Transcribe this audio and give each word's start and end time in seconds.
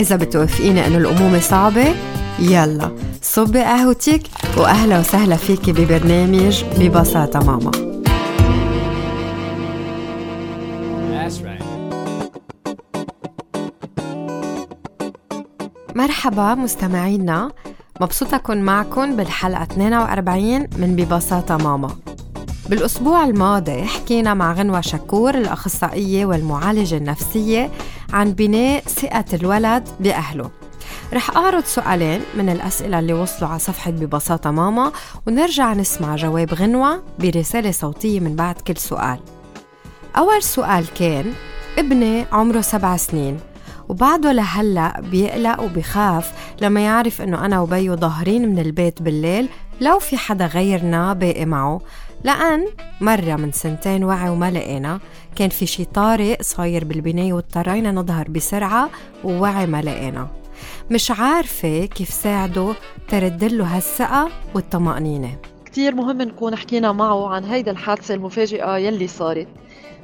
إذا 0.00 0.16
بتوافقيني 0.16 0.86
إنه 0.86 0.98
الأمومة 0.98 1.40
صعبة 1.40 1.94
يلا 2.38 2.90
صبي 3.22 3.60
قهوتك 3.60 4.22
وأهلا 4.56 4.98
وسهلا 4.98 5.36
فيكي 5.36 5.72
ببرنامج 5.72 6.64
ببساطة 6.78 7.40
ماما. 7.40 7.70
مرحبا 15.94 16.54
مستمعينا 16.54 17.50
مبسوطة 18.00 18.36
أكون 18.36 18.62
معكم 18.62 19.16
بالحلقة 19.16 19.62
42 19.62 20.60
من 20.78 20.96
ببساطة 20.96 21.56
ماما. 21.56 21.90
بالأسبوع 22.68 23.24
الماضي 23.24 23.82
حكينا 23.82 24.34
مع 24.34 24.52
غنوة 24.52 24.80
شكور 24.80 25.34
الأخصائية 25.34 26.26
والمعالجة 26.26 26.96
النفسية 26.96 27.70
عن 28.12 28.32
بناء 28.32 28.80
ثقة 28.80 29.24
الولد 29.34 29.88
بأهله. 30.00 30.50
رح 31.12 31.36
أعرض 31.36 31.64
سؤالين 31.64 32.20
من 32.34 32.48
الأسئلة 32.48 32.98
اللي 32.98 33.12
وصلوا 33.12 33.50
على 33.50 33.58
صفحة 33.58 33.90
ببساطة 33.90 34.50
ماما 34.50 34.92
ونرجع 35.26 35.72
نسمع 35.72 36.16
جواب 36.16 36.54
غنوة 36.54 37.02
برسالة 37.18 37.70
صوتية 37.70 38.20
من 38.20 38.36
بعد 38.36 38.54
كل 38.54 38.76
سؤال. 38.76 39.18
أول 40.16 40.42
سؤال 40.42 40.84
كان 40.94 41.32
ابني 41.78 42.24
عمره 42.32 42.60
سبع 42.60 42.96
سنين 42.96 43.40
وبعده 43.88 44.32
لهلأ 44.32 45.00
بيقلق 45.00 45.60
وبخاف 45.62 46.32
لما 46.60 46.80
يعرف 46.80 47.22
إنه 47.22 47.44
أنا 47.44 47.60
وبيو 47.60 47.96
ظاهرين 47.96 48.48
من 48.48 48.58
البيت 48.58 49.02
بالليل 49.02 49.48
لو 49.80 49.98
في 49.98 50.16
حدا 50.16 50.46
غيرنا 50.46 51.12
باقي 51.12 51.44
معه 51.44 51.80
لأن 52.24 52.66
مرة 53.00 53.36
من 53.36 53.52
سنتين 53.52 54.04
وعي 54.04 54.28
وما 54.28 54.50
لقينا 54.50 55.00
كان 55.36 55.48
في 55.48 55.66
شي 55.66 55.84
طارئ 55.84 56.42
صاير 56.42 56.84
بالبناية 56.84 57.32
واضطرينا 57.32 57.92
نظهر 57.92 58.28
بسرعة 58.28 58.90
ووعي 59.24 59.66
ما 59.66 59.82
لقينا. 59.82 60.28
مش 60.90 61.10
عارفة 61.10 61.84
كيف 61.84 62.08
ساعده 62.08 62.74
تردله 63.08 63.76
هالثقة 63.76 64.28
والطمأنينة. 64.54 65.36
كتير 65.64 65.94
مهم 65.94 66.22
نكون 66.22 66.56
حكينا 66.56 66.92
معه 66.92 67.28
عن 67.28 67.44
هيدا 67.44 67.70
الحادثة 67.70 68.14
المفاجئة 68.14 68.76
يلي 68.76 69.06
صارت. 69.06 69.48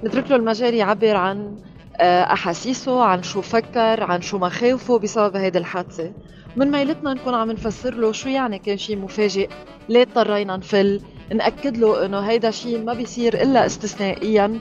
نترك 0.05 0.31
له 0.31 0.37
المجال 0.37 0.75
يعبر 0.75 1.17
عن 1.17 1.57
آه، 2.01 2.23
أحاسيسه 2.23 3.03
عن 3.03 3.23
شو 3.23 3.43
فكر 3.43 4.03
عن 4.03 4.21
شو 4.23 4.39
مخاوفه 4.39 4.99
بسبب 4.99 5.37
هيدي 5.37 5.59
الحادثة. 5.59 6.13
من 6.57 6.71
ميلتنا 6.71 7.15
نكون 7.15 7.35
عم 7.35 7.51
نفسر 7.51 7.95
له 7.95 8.13
شو 8.13 8.29
يعني 8.29 8.59
كان 8.59 8.77
شيء 8.77 8.99
مفاجئ. 8.99 9.49
ليه 9.89 10.03
اضطرينا 10.03 10.57
نفل؟ 10.57 11.01
نأكد 11.35 11.77
له 11.77 12.07
إنه 12.07 12.21
هيدا 12.21 12.51
شيء 12.51 12.85
ما 12.85 12.95
بيصير 12.95 13.43
إلا 13.43 13.67
استثنائيا 13.67 14.61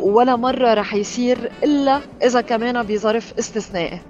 ولا 0.00 0.36
مرة 0.36 0.74
رح 0.74 0.94
يصير 0.94 1.50
إلا 1.64 2.00
إذا 2.22 2.40
كمان 2.40 2.82
بظرف 2.82 3.34
استثنائي. 3.38 4.00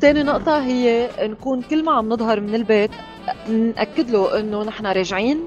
تاني 0.00 0.22
نقطة 0.22 0.64
هي 0.64 1.08
نكون 1.20 1.62
كل 1.62 1.84
ما 1.84 1.92
عم 1.92 2.08
نظهر 2.08 2.40
من 2.40 2.54
البيت 2.54 2.90
نأكد 3.48 4.10
له 4.10 4.40
إنه 4.40 4.62
نحن 4.62 4.86
راجعين 4.86 5.40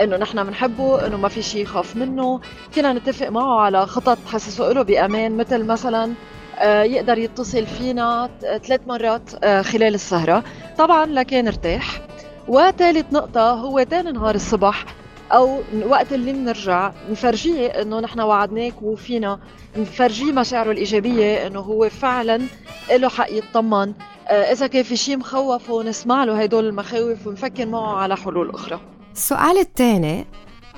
إنه 0.00 0.16
نحن 0.16 0.44
بنحبه 0.44 1.06
إنه 1.06 1.16
ما 1.16 1.28
في 1.28 1.42
شيء 1.42 1.62
يخاف 1.62 1.96
منه. 1.96 2.40
فينا 2.70 2.92
نتفق 2.92 3.28
معه 3.28 3.60
على 3.60 3.86
خطط 3.86 4.18
تحسسه 4.26 4.72
له 4.72 4.82
بأمان 4.82 5.36
مثل 5.36 5.64
مثلا 5.64 6.12
آه، 6.58 6.82
يقدر 6.82 7.18
يتصل 7.18 7.66
فينا 7.66 8.30
ثلاث 8.40 8.80
مرات 8.86 9.44
آه، 9.44 9.62
خلال 9.62 9.94
السهرة. 9.94 10.44
طبعا 10.78 11.06
لكن 11.06 11.46
ارتاح. 11.46 12.00
وثالث 12.48 13.12
نقطة 13.12 13.50
هو 13.50 13.82
تاني 13.82 14.12
نهار 14.12 14.34
الصبح 14.34 14.84
أو 15.34 15.60
وقت 15.86 16.12
اللي 16.12 16.32
بنرجع 16.32 16.92
نفرجيه 17.10 17.66
إنه 17.66 18.00
نحن 18.00 18.20
وعدناك 18.20 18.82
وفينا 18.82 19.40
نفرجيه 19.76 20.32
مشاعره 20.32 20.70
الإيجابية 20.70 21.46
إنه 21.46 21.60
هو 21.60 21.88
فعلا 21.88 22.42
له 22.90 23.08
حق 23.08 23.30
يطمن 23.30 23.92
آه، 24.28 24.52
إذا 24.52 24.66
كان 24.66 24.82
في 24.82 24.96
شيء 24.96 25.16
مخوفه 25.16 25.82
نسمع 25.82 26.24
له 26.24 26.42
هدول 26.42 26.66
المخاوف 26.66 27.26
ونفكر 27.26 27.66
معه 27.66 27.96
على 27.96 28.16
حلول 28.16 28.50
أخرى. 28.50 28.80
السؤال 29.12 29.58
الثاني 29.58 30.24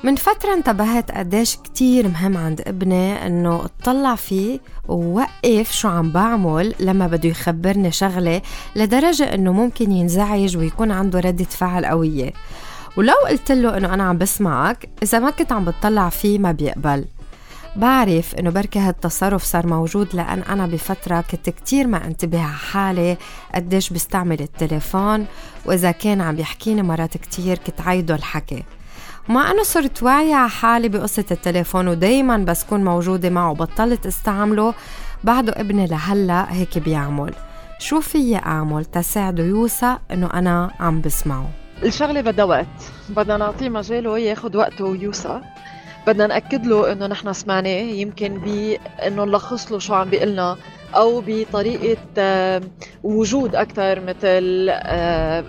من 0.05 0.17
فترة 0.17 0.55
انتبهت 0.55 1.11
قديش 1.11 1.56
كتير 1.56 2.09
مهم 2.09 2.37
عند 2.37 2.61
ابني 2.67 3.27
إنه 3.27 3.65
اطلع 3.65 4.15
فيه 4.15 4.61
ووقف 4.88 5.73
شو 5.73 5.88
عم 5.88 6.11
بعمل 6.11 6.75
لما 6.81 7.06
بده 7.06 7.28
يخبرني 7.28 7.93
شغلة 7.93 8.43
لدرجة 8.77 9.34
إنه 9.34 9.53
ممكن 9.53 9.93
ينزعج 9.93 10.56
ويكون 10.56 10.91
عنده 10.91 11.21
ردة 11.21 11.44
فعل 11.44 11.87
قوية. 11.87 12.33
ولو 12.96 13.14
قلت 13.28 13.52
له 13.52 13.76
إنه 13.76 13.94
أنا 13.94 14.04
عم 14.04 14.18
بسمعك 14.18 14.88
إذا 15.02 15.18
ما 15.18 15.30
كنت 15.30 15.52
عم 15.52 15.64
بتطلع 15.64 16.08
فيه 16.08 16.38
ما 16.38 16.52
بيقبل. 16.52 17.04
بعرف 17.76 18.34
إنه 18.34 18.50
بركي 18.50 18.78
هالتصرف 18.78 19.42
صار 19.44 19.66
موجود 19.66 20.08
لأن 20.14 20.42
أنا 20.42 20.66
بفترة 20.66 21.20
كنت 21.20 21.50
كتير 21.50 21.86
ما 21.86 22.06
انتبه 22.06 22.42
على 22.42 22.52
حالي 22.52 23.16
قديش 23.54 23.90
بستعمل 23.90 24.40
التليفون 24.40 25.26
وإذا 25.64 25.90
كان 25.90 26.20
عم 26.20 26.38
يحكيني 26.38 26.82
مرات 26.82 27.16
كتير 27.16 27.58
كنت 27.58 27.80
عايده 27.80 28.14
الحكي. 28.14 28.64
ومع 29.28 29.50
إنه 29.50 29.62
صرت 29.62 30.02
واعية 30.02 30.34
على 30.34 30.50
حالي 30.50 30.88
بقصة 30.88 31.24
التليفون 31.30 31.88
ودايما 31.88 32.36
بس 32.36 32.64
كون 32.64 32.84
موجودة 32.84 33.30
معه 33.30 33.50
وبطلت 33.50 34.06
استعمله 34.06 34.74
بعده 35.24 35.52
ابني 35.56 35.86
لهلأ 35.86 36.52
هيك 36.52 36.78
بيعمل. 36.78 37.34
شو 37.78 38.00
فيي 38.00 38.36
أعمل 38.36 38.84
تساعده 38.84 39.44
يوثق 39.44 40.00
إنه 40.12 40.26
أنا 40.34 40.70
عم 40.80 41.00
بسمعه؟ 41.00 41.66
الشغلة 41.82 42.20
بدها 42.20 42.44
وقت. 42.44 42.66
بدنا 43.09 43.37
نعطيه 43.37 43.69
مجاله 43.69 44.19
ياخذ 44.19 44.56
وقته 44.56 44.84
ويوثق 44.84 45.41
بدنا 46.06 46.26
نأكد 46.26 46.66
له 46.66 46.92
إنه 46.92 47.06
نحن 47.06 47.32
سمعناه 47.32 47.82
يمكن 47.82 48.41
بانه 48.41 49.25
نلخص 49.25 49.72
له 49.72 49.78
شو 49.78 49.94
عم 49.94 50.10
بيقلنا 50.10 50.56
أو 50.94 51.22
بطريقة 51.26 52.03
آه، 52.19 52.62
وجود 53.03 53.54
أكثر 53.56 54.00
مثل 54.00 54.66
آه، 54.70 55.44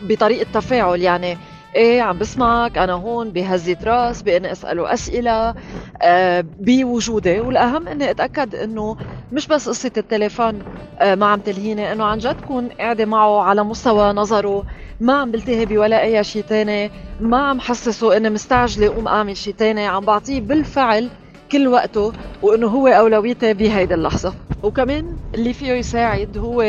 بطريقة 0.00 0.46
تفاعل 0.52 1.00
يعني. 1.02 1.38
إيه 1.74 2.02
عم 2.02 2.18
بسمعك. 2.18 2.78
أنا 2.78 2.92
هون 2.92 3.32
بهزة 3.32 3.76
راس 3.84 4.22
بإني 4.22 4.52
أسأله 4.52 4.92
أسئلة 4.94 5.54
آه 6.02 6.40
بوجودي. 6.58 7.40
والأهم 7.40 7.88
إني 7.88 8.10
أتأكد 8.10 8.54
إنه 8.54 8.96
مش 9.30 9.46
بس 9.46 9.68
قصة 9.68 9.92
التليفون 9.96 10.64
آه 10.98 11.14
ما 11.14 11.26
عم 11.26 11.40
تلهيني 11.40 11.92
إنه 11.92 12.04
عن 12.04 12.18
جد 12.18 12.40
كون 12.40 12.68
قاعدة 12.68 13.04
معه 13.06 13.42
على 13.42 13.64
مستوى 13.64 14.12
نظره. 14.12 14.64
ما 15.00 15.12
عم 15.20 15.30
بلتهي 15.30 15.66
بولا 15.66 16.02
أي 16.02 16.24
شيء 16.24 16.42
تاني. 16.42 16.90
ما 17.18 17.48
عم 17.48 17.60
حسسه 17.60 18.16
إني 18.16 18.30
مستعجلة 18.30 18.88
قوم 18.88 19.08
أعمل 19.08 19.36
شيء 19.36 19.54
تاني. 19.54 19.86
عم 19.86 20.04
بعطيه 20.04 20.40
بالفعل 20.40 21.10
كل 21.52 21.68
وقته 21.68 22.12
وإنه 22.42 22.66
هو 22.66 22.86
أولويتي 22.86 23.54
بهيدي 23.54 23.94
اللحظة. 23.94 24.34
وكمان 24.62 25.04
اللي 25.34 25.52
فيه 25.52 25.72
يساعد 25.72 26.38
هو 26.38 26.60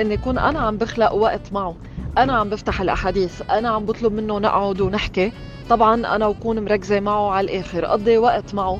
إني 0.00 0.14
يكون 0.14 0.38
أنا 0.38 0.58
عم 0.60 0.76
بخلق 0.76 1.12
وقت 1.14 1.52
معه. 1.52 1.74
أنا 2.18 2.32
عم 2.32 2.48
بفتح 2.48 2.80
الأحاديث 2.80 3.42
أنا 3.50 3.68
عم 3.68 3.84
بطلب 3.84 4.12
منه 4.12 4.38
نقعد 4.38 4.80
ونحكي. 4.80 5.32
طبعا 5.70 5.94
أنا 6.16 6.28
بكون 6.28 6.64
مركزة 6.64 7.00
معه 7.00 7.30
على 7.30 7.44
الآخر 7.44 7.84
قضي 7.84 8.18
وقت 8.18 8.54
معه. 8.54 8.78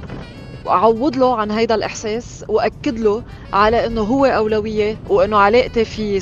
وأعوض 0.65 1.17
له 1.17 1.37
عن 1.37 1.51
هيدا 1.51 1.75
الإحساس 1.75 2.45
وأكد 2.49 2.99
له 2.99 3.23
على 3.53 3.87
إنه 3.87 4.01
هو 4.01 4.25
أولوية 4.25 4.97
وإنه 5.09 5.37
علاقتي 5.37 5.85
فيه 5.85 6.17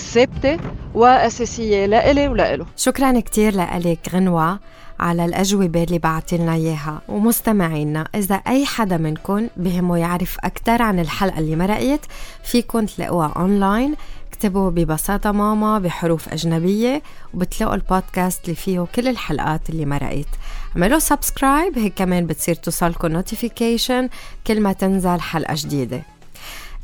ثابته 0.99 1.25
وأساسية 1.25 1.87
لإلي 1.87 2.29
ولإله. 2.29 2.67
شكرا 2.77 3.21
كثير 3.21 3.57
لك 3.57 3.99
غنوة 4.13 4.59
على 5.01 5.25
الأجوبة 5.25 5.83
اللي 5.83 5.99
بعتي 5.99 6.37
لنا 6.39 6.55
إياها. 6.55 7.03
ومستمعينا 7.09 8.09
إذا 8.15 8.35
أي 8.35 8.67
حدا 8.67 8.97
منكم 8.97 9.49
بهمه 9.57 9.99
يعرف 9.99 10.37
أكثر 10.45 10.83
عن 10.83 10.99
الحلقة 10.99 11.39
اللي 11.39 11.57
مرقت 11.57 12.01
فيكن 12.45 12.87
تلاقوها 12.87 13.33
أونلاين 13.37 13.95
اكتبوا 14.29 14.71
ببساطة 14.71 15.33
ماما 15.33 15.79
بحروف 15.79 16.29
أجنبية 16.29 17.03
وبتلاقوا 17.35 17.75
البودكاست 17.75 18.45
اللي 18.45 18.57
فيه 18.57 18.87
كل 18.95 19.09
الحلقات 19.09 19.71
اللي 19.71 19.87
مرقت. 19.87 20.29
اعملوا 20.77 20.99
subscribe 20.99 21.79
هيك 21.79 21.95
كمان 21.95 22.27
بتصير 22.27 22.55
توصلكم 22.55 23.09
notification 23.09 24.09
كل 24.47 24.61
ما 24.61 24.73
تنزل 24.73 25.21
حلقة 25.21 25.55
جديدة. 25.57 26.03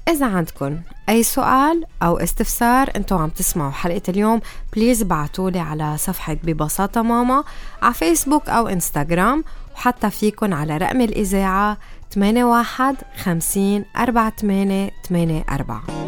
إذا 0.08 0.26
عندكم 0.26 0.78
أي 1.08 1.22
سؤال 1.22 1.84
أو 2.02 2.16
استفسار 2.18 2.90
انتو 2.96 3.16
عم 3.16 3.28
تسمعوا 3.28 3.70
حلقة 3.70 4.02
اليوم 4.08 4.40
please 4.76 5.02
بعتولي 5.02 5.58
على 5.58 5.96
صفحة 5.98 6.36
ببساطة 6.44 7.02
ماما 7.02 7.44
على 7.82 7.94
فيسبوك 7.94 8.48
أو 8.48 8.68
إنستغرام 8.68 9.44
وحتى 9.74 10.10
فيكن 10.10 10.52
على 10.52 10.76
رقم 10.76 11.00
الإذاعة 11.00 11.78
81 12.16 12.96
50 13.16 13.84
48 13.96 14.90
84 15.50 16.04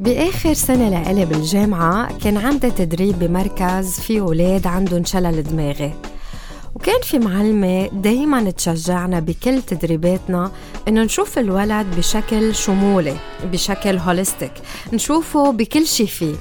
بآخر 0.00 0.52
سنة 0.52 0.88
لإلي 0.88 1.24
بالجامعة 1.24 2.18
كان 2.18 2.36
عندي 2.36 2.70
تدريب 2.70 3.18
بمركز 3.18 4.00
فيه 4.00 4.20
أولاد 4.20 4.66
عندهم 4.66 5.04
شلل 5.04 5.42
دماغي. 5.42 6.09
وكان 6.90 7.02
في 7.02 7.18
معلمة 7.18 7.86
دايما 7.92 8.50
تشجعنا 8.50 9.20
بكل 9.20 9.62
تدريباتنا 9.62 10.52
إنه 10.88 11.02
نشوف 11.02 11.38
الولد 11.38 11.86
بشكل 11.96 12.54
شمولي 12.54 13.16
بشكل 13.44 13.98
هوليستيك 13.98 14.52
نشوفه 14.92 15.52
بكل 15.52 15.86
شي 15.86 16.06
فيه. 16.06 16.34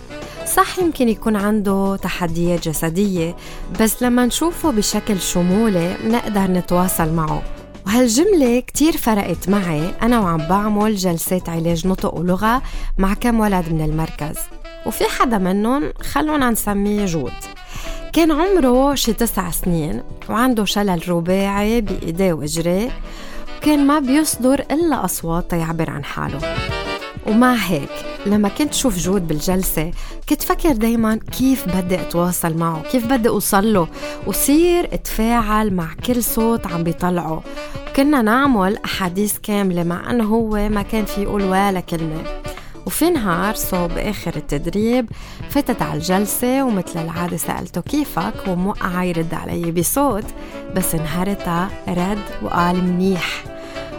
صح 0.56 0.80
يمكن 0.80 1.10
يكون 1.10 1.36
عنده 1.36 1.96
تحديات 1.96 2.68
جسدية 2.68 3.36
بس 3.80 4.04
لما 4.04 4.25
نشوفه 4.25 4.72
بشكل 4.72 5.19
شمولي 5.19 5.98
بنقدر 6.04 6.52
نتواصل 6.52 7.13
معه. 7.13 7.44
وهالجملة 7.86 8.60
كتير 8.60 8.98
فرقت 8.98 9.50
معي 9.50 9.92
أنا 10.02 10.19
وعم 10.19 10.48
بعمل 10.48 10.95
جلسات 10.95 11.50
علاج 11.50 11.88
نطق 11.88 12.16
ولغة 12.16 12.62
مع 12.98 13.13
كم 13.13 13.40
ولد 13.40 13.66
من 13.72 13.81
المركز. 13.81 14.38
وفي 14.86 15.04
حدا 15.06 15.38
منهم 15.38 15.94
خلونا 16.02 16.50
نسميه 16.50 17.06
جود. 17.06 17.59
كان 18.14 18.32
عمره 18.32 18.96
شي 18.96 19.14
تسع 19.14 19.52
سنين 19.52 20.02
وعنده 20.30 20.66
شلل 20.66 21.10
رباعي 21.10 21.82
بإيديه 21.82 22.34
وإجريه 22.34 22.90
وكان 23.58 23.88
ما 23.88 24.00
بيصدر 24.00 24.60
إلا 24.72 25.06
أصوات 25.06 25.50
تيعبر 25.50 25.90
عن 25.90 26.04
حاله. 26.04 26.40
ومع 27.28 27.54
هيك 27.54 27.90
لما 28.26 28.50
كنت 28.50 28.74
شوف 28.74 28.98
جود 28.98 29.28
بالجلسة 29.28 29.92
كنت 30.30 30.42
فكر 30.42 30.72
دايما 30.72 31.20
كيف 31.38 31.78
بدي 31.78 32.02
أتواصل 32.02 32.58
معه 32.58 32.82
كيف 32.92 33.06
بدي 33.06 33.30
أوصل 33.30 33.74
له. 33.74 33.88
وصير 34.28 34.94
أتفاعل 34.94 35.74
مع 35.74 35.88
كل 36.06 36.24
صوت 36.24 36.68
عم 36.68 36.84
بيطلعه. 36.84 37.44
كنا 37.96 38.22
نعمل 38.22 38.78
أحاديث 38.86 39.38
كاملة 39.38 39.84
مع 39.84 40.12
أنه 40.12 40.24
هو 40.24 40.70
ما 40.70 40.82
كان 40.82 41.06
في 41.06 41.24
يقول 41.24 41.44
ولا 41.44 41.80
كلمة. 41.80 42.24
وفي 42.90 43.10
نهار 43.10 43.56
صوب 43.56 43.92
آخر 43.98 44.36
التدريب 44.36 45.10
فتت 45.50 45.82
على 45.82 45.94
الجلسة 45.94 46.64
ومثل 46.64 47.00
العادة 47.00 47.38
سألته 47.38 47.82
كيفك؟ 47.82 48.34
وموقع 48.48 49.04
يرد 49.04 49.34
علي 49.34 49.72
بصوت 49.72 50.24
بس 50.76 50.96
نهارتها 50.96 51.70
رد 51.88 52.22
وقال 52.44 52.84
منيح. 52.84 53.44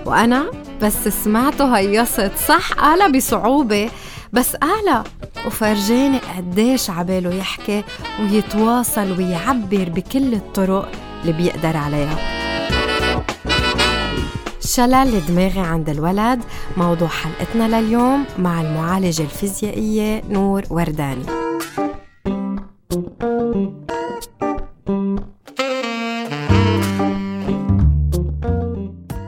وأنا 0.06 0.50
بس 0.82 1.08
سمعته 1.08 1.76
هيصت 1.78 2.32
صح؟ 2.48 2.72
قالها 2.72 3.08
بصعوبة. 3.08 3.90
بس 4.32 4.56
قالها 4.56 5.04
وفرجاني 5.46 6.18
قديش 6.18 6.90
عباله 6.90 7.34
يحكي 7.34 7.84
ويتواصل 8.20 9.18
ويعبر 9.18 9.88
بكل 9.88 10.34
الطرق 10.34 10.92
اللي 11.22 11.32
بيقدر 11.32 11.76
عليها. 11.76 12.39
شلل 14.74 14.94
الدماغي 14.94 15.60
عند 15.60 15.88
الولد 15.88 16.40
موضوع 16.76 17.08
حلقتنا 17.08 17.80
لليوم 17.80 18.24
مع 18.38 18.60
المعالجة 18.60 19.22
الفيزيائية 19.22 20.22
نور 20.30 20.62
ورداني. 20.70 21.22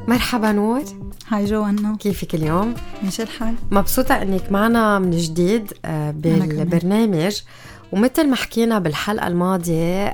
مرحبا 0.09 0.53
نور. 0.53 0.83
هاي 1.29 1.45
جوانا 1.45 1.97
كيفك 2.01 2.35
اليوم؟ 2.35 2.75
ماشي 3.03 3.23
الحال. 3.23 3.55
مبسوطة 3.71 4.23
إنك 4.23 4.53
معنا 4.53 4.99
من 4.99 5.11
جديد 5.11 5.73
آه، 5.85 6.11
بالبرنامج. 6.11 7.41
ومثل 7.93 8.29
ما 8.29 8.37
حكينا 8.37 8.79
بالحلقة 8.79 9.27
الماضية 9.27 10.07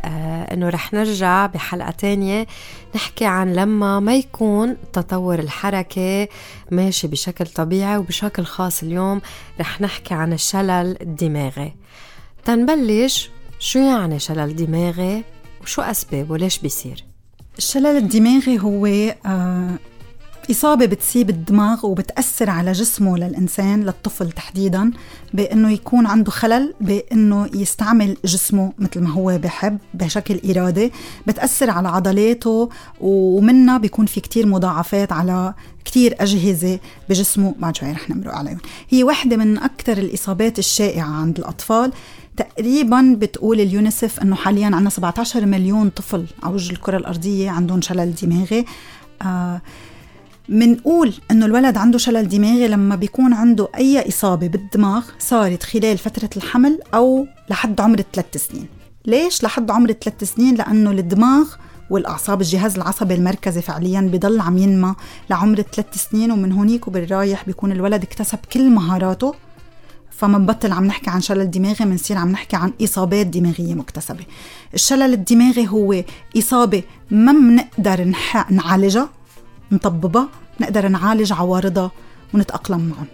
إنه 0.59 0.69
رح 0.69 0.93
نرجع 0.93 1.47
بحلقة 1.47 1.91
تانية 1.91 2.47
نحكي 2.95 3.25
عن 3.25 3.53
لما 3.53 4.01
ما 4.01 4.17
يكون 4.17 4.77
تطور 4.93 5.39
الحركة 5.39 6.29
ماشي 6.71 7.07
بشكل 7.09 7.47
طبيعي 7.47 7.97
وبشكل 7.97 8.45
خاص 8.45 8.83
اليوم 8.83 9.21
رح 9.61 9.81
نحكي 9.81 10.15
عن 10.15 10.33
الشلل 10.33 10.97
الدماغي 11.01 11.75
تنبلش 12.45 13.31
شو 13.59 13.79
يعني 13.79 14.19
شلل 14.19 14.57
دماغي 14.57 15.25
وشو 15.63 15.83
أسبابه 15.83 16.39
ليش 16.39 16.59
بيصير؟ 16.59 17.05
الشلل 17.59 17.97
الدماغي 17.97 18.59
هو 18.59 18.87
آه 18.87 19.79
إصابة 20.51 20.87
بتصيب 20.87 21.31
الدماغ 21.31 21.87
وبتأثر 21.87 22.51
على 22.51 22.73
جسمه 22.73 23.19
للإنسان 23.19 23.85
للطفل 23.85 24.33
تحديدا 24.33 24.91
بأنه 25.35 25.71
يكون 25.71 26.07
عنده 26.07 26.31
خلل 26.31 26.75
بأنه 26.81 27.49
يستعمل 27.55 28.17
جسمه 28.25 28.73
مثل 28.79 29.01
ما 29.01 29.11
هو 29.11 29.39
بحب 29.39 29.79
بشكل 29.95 30.41
إرادي 30.51 30.93
بتأثر 31.27 31.71
على 31.71 31.89
عضلاته 31.89 32.69
ومنها 33.01 33.79
بيكون 33.79 34.07
في 34.07 34.21
كتير 34.21 34.47
مضاعفات 34.47 35.13
على 35.13 35.55
كتير 35.85 36.15
أجهزة 36.21 36.79
بجسمه 37.09 37.55
بعد 37.59 37.77
شوي 37.77 37.93
رح 37.93 38.11
نمرق 38.11 38.35
عليهم. 38.35 38.59
هي 38.89 39.05
واحدة 39.05 39.37
من 39.37 39.59
أكثر 39.59 39.99
الإصابات 39.99 40.59
الشائعة 40.59 41.09
عند 41.09 41.39
الأطفال. 41.39 41.93
تقريبا 42.37 43.17
بتقول 43.19 43.61
اليونيسف 43.61 44.21
إنه 44.21 44.37
حاليا 44.37 44.67
عندنا 44.67 44.91
17 44.91 45.47
مليون 45.47 45.89
طفل 45.89 46.27
على 46.43 46.55
وجه 46.55 46.73
الكرة 46.73 46.97
الأرضية 46.97 47.51
عندهم 47.51 47.81
شلل 47.81 48.15
دماغي. 48.15 48.65
آه 49.23 49.61
منقول 50.49 51.15
إنه 51.31 51.47
الولد 51.47 51.77
عنده 51.77 51.99
شلل 51.99 52.29
دماغي 52.29 52.69
لما 52.69 52.97
بيكون 52.97 53.33
عنده 53.33 53.69
أي 53.75 54.09
إصابة 54.09 54.47
بالدماغ 54.47 55.05
صارت 55.19 55.63
خلال 55.63 55.99
فترة 55.99 56.31
الحمل 56.37 56.81
أو 56.95 57.27
لحد 57.51 57.81
عمر 57.81 57.99
الثلاث 57.99 58.37
سنين. 58.37 58.67
ليش 59.07 59.43
لحد 59.43 59.71
عمر 59.71 59.91
الثلاث 59.91 60.25
سنين؟ 60.25 60.55
لأنه 60.55 60.91
الدماغ 60.91 61.49
والأعصاب 61.91 62.41
الجهاز 62.41 62.77
العصبي 62.77 63.15
المركزي 63.15 63.63
فعليا 63.63 64.01
بضل 64.01 64.41
عم 64.41 64.59
ينمى 64.59 64.95
لعمر 65.31 65.59
الثلاث 65.59 66.09
سنين 66.11 66.33
ومن 66.33 66.53
هونيك 66.53 66.89
وبالرايح 66.89 67.45
بيكون 67.47 67.73
الولد 67.73 68.03
اكتسب 68.03 68.39
كل 68.53 68.71
مهاراته. 68.71 69.35
فمنبطل 70.11 70.73
عم 70.73 70.85
نحكي 70.85 71.11
عن 71.11 71.21
شلل 71.21 71.51
دماغي 71.51 71.85
بنصير 71.85 72.19
عم 72.19 72.29
نحكي 72.29 72.57
عن 72.57 72.73
إصابات 72.83 73.27
دماغية 73.27 73.75
مكتسبة. 73.75 74.25
الشلل 74.75 75.13
الدماغي 75.13 75.69
هو 75.69 76.03
إصابة 76.39 76.83
ما 77.11 77.33
بنقدر 77.33 78.15
نعالجها 78.51 79.18
نطببها 79.73 80.29
نقدر 80.61 80.89
نعالج 80.89 81.33
عوارضها 81.33 81.91
ونتأقلم 82.35 82.81
معهم 82.81 83.07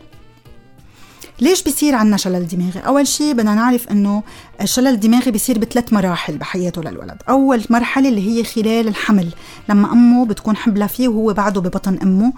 ليش 1.40 1.62
بيصير 1.62 1.94
عنا 1.94 2.16
شلل 2.16 2.48
دماغي؟ 2.48 2.80
أول 2.80 3.06
شيء 3.06 3.32
بدنا 3.32 3.54
نعرف 3.54 3.88
إنه 3.88 4.22
الشلل 4.60 4.86
الدماغي 4.86 5.30
بيصير 5.30 5.58
بثلاث 5.58 5.92
مراحل 5.92 6.38
بحياته 6.38 6.82
للولد، 6.82 7.22
أول 7.28 7.64
مرحلة 7.70 8.08
اللي 8.08 8.28
هي 8.28 8.44
خلال 8.44 8.88
الحمل، 8.88 9.28
لما 9.68 9.92
أمه 9.92 10.26
بتكون 10.26 10.56
حبلة 10.56 10.86
فيه 10.86 11.08
وهو 11.08 11.32
بعده 11.32 11.60
ببطن 11.60 11.98
أمه، 12.02 12.32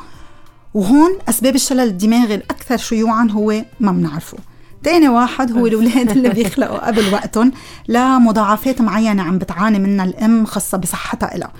وهون 0.74 1.18
أسباب 1.28 1.54
الشلل 1.54 1.80
الدماغي 1.80 2.34
الأكثر 2.34 2.76
شيوعا 2.76 3.28
هو 3.30 3.64
ما 3.80 3.92
بنعرفه. 3.92 4.38
تاني 4.82 5.08
واحد 5.08 5.52
هو 5.52 5.66
الأولاد 5.66 6.10
اللي 6.10 6.28
بيخلقوا 6.34 6.86
قبل 6.86 7.14
وقتهم 7.14 7.52
لمضاعفات 7.88 8.80
معينة 8.80 9.22
عم 9.22 9.38
بتعاني 9.38 9.78
منها 9.78 10.04
الأم 10.04 10.46
خاصة 10.46 10.78
بصحتها 10.78 11.34
إلها. 11.36 11.52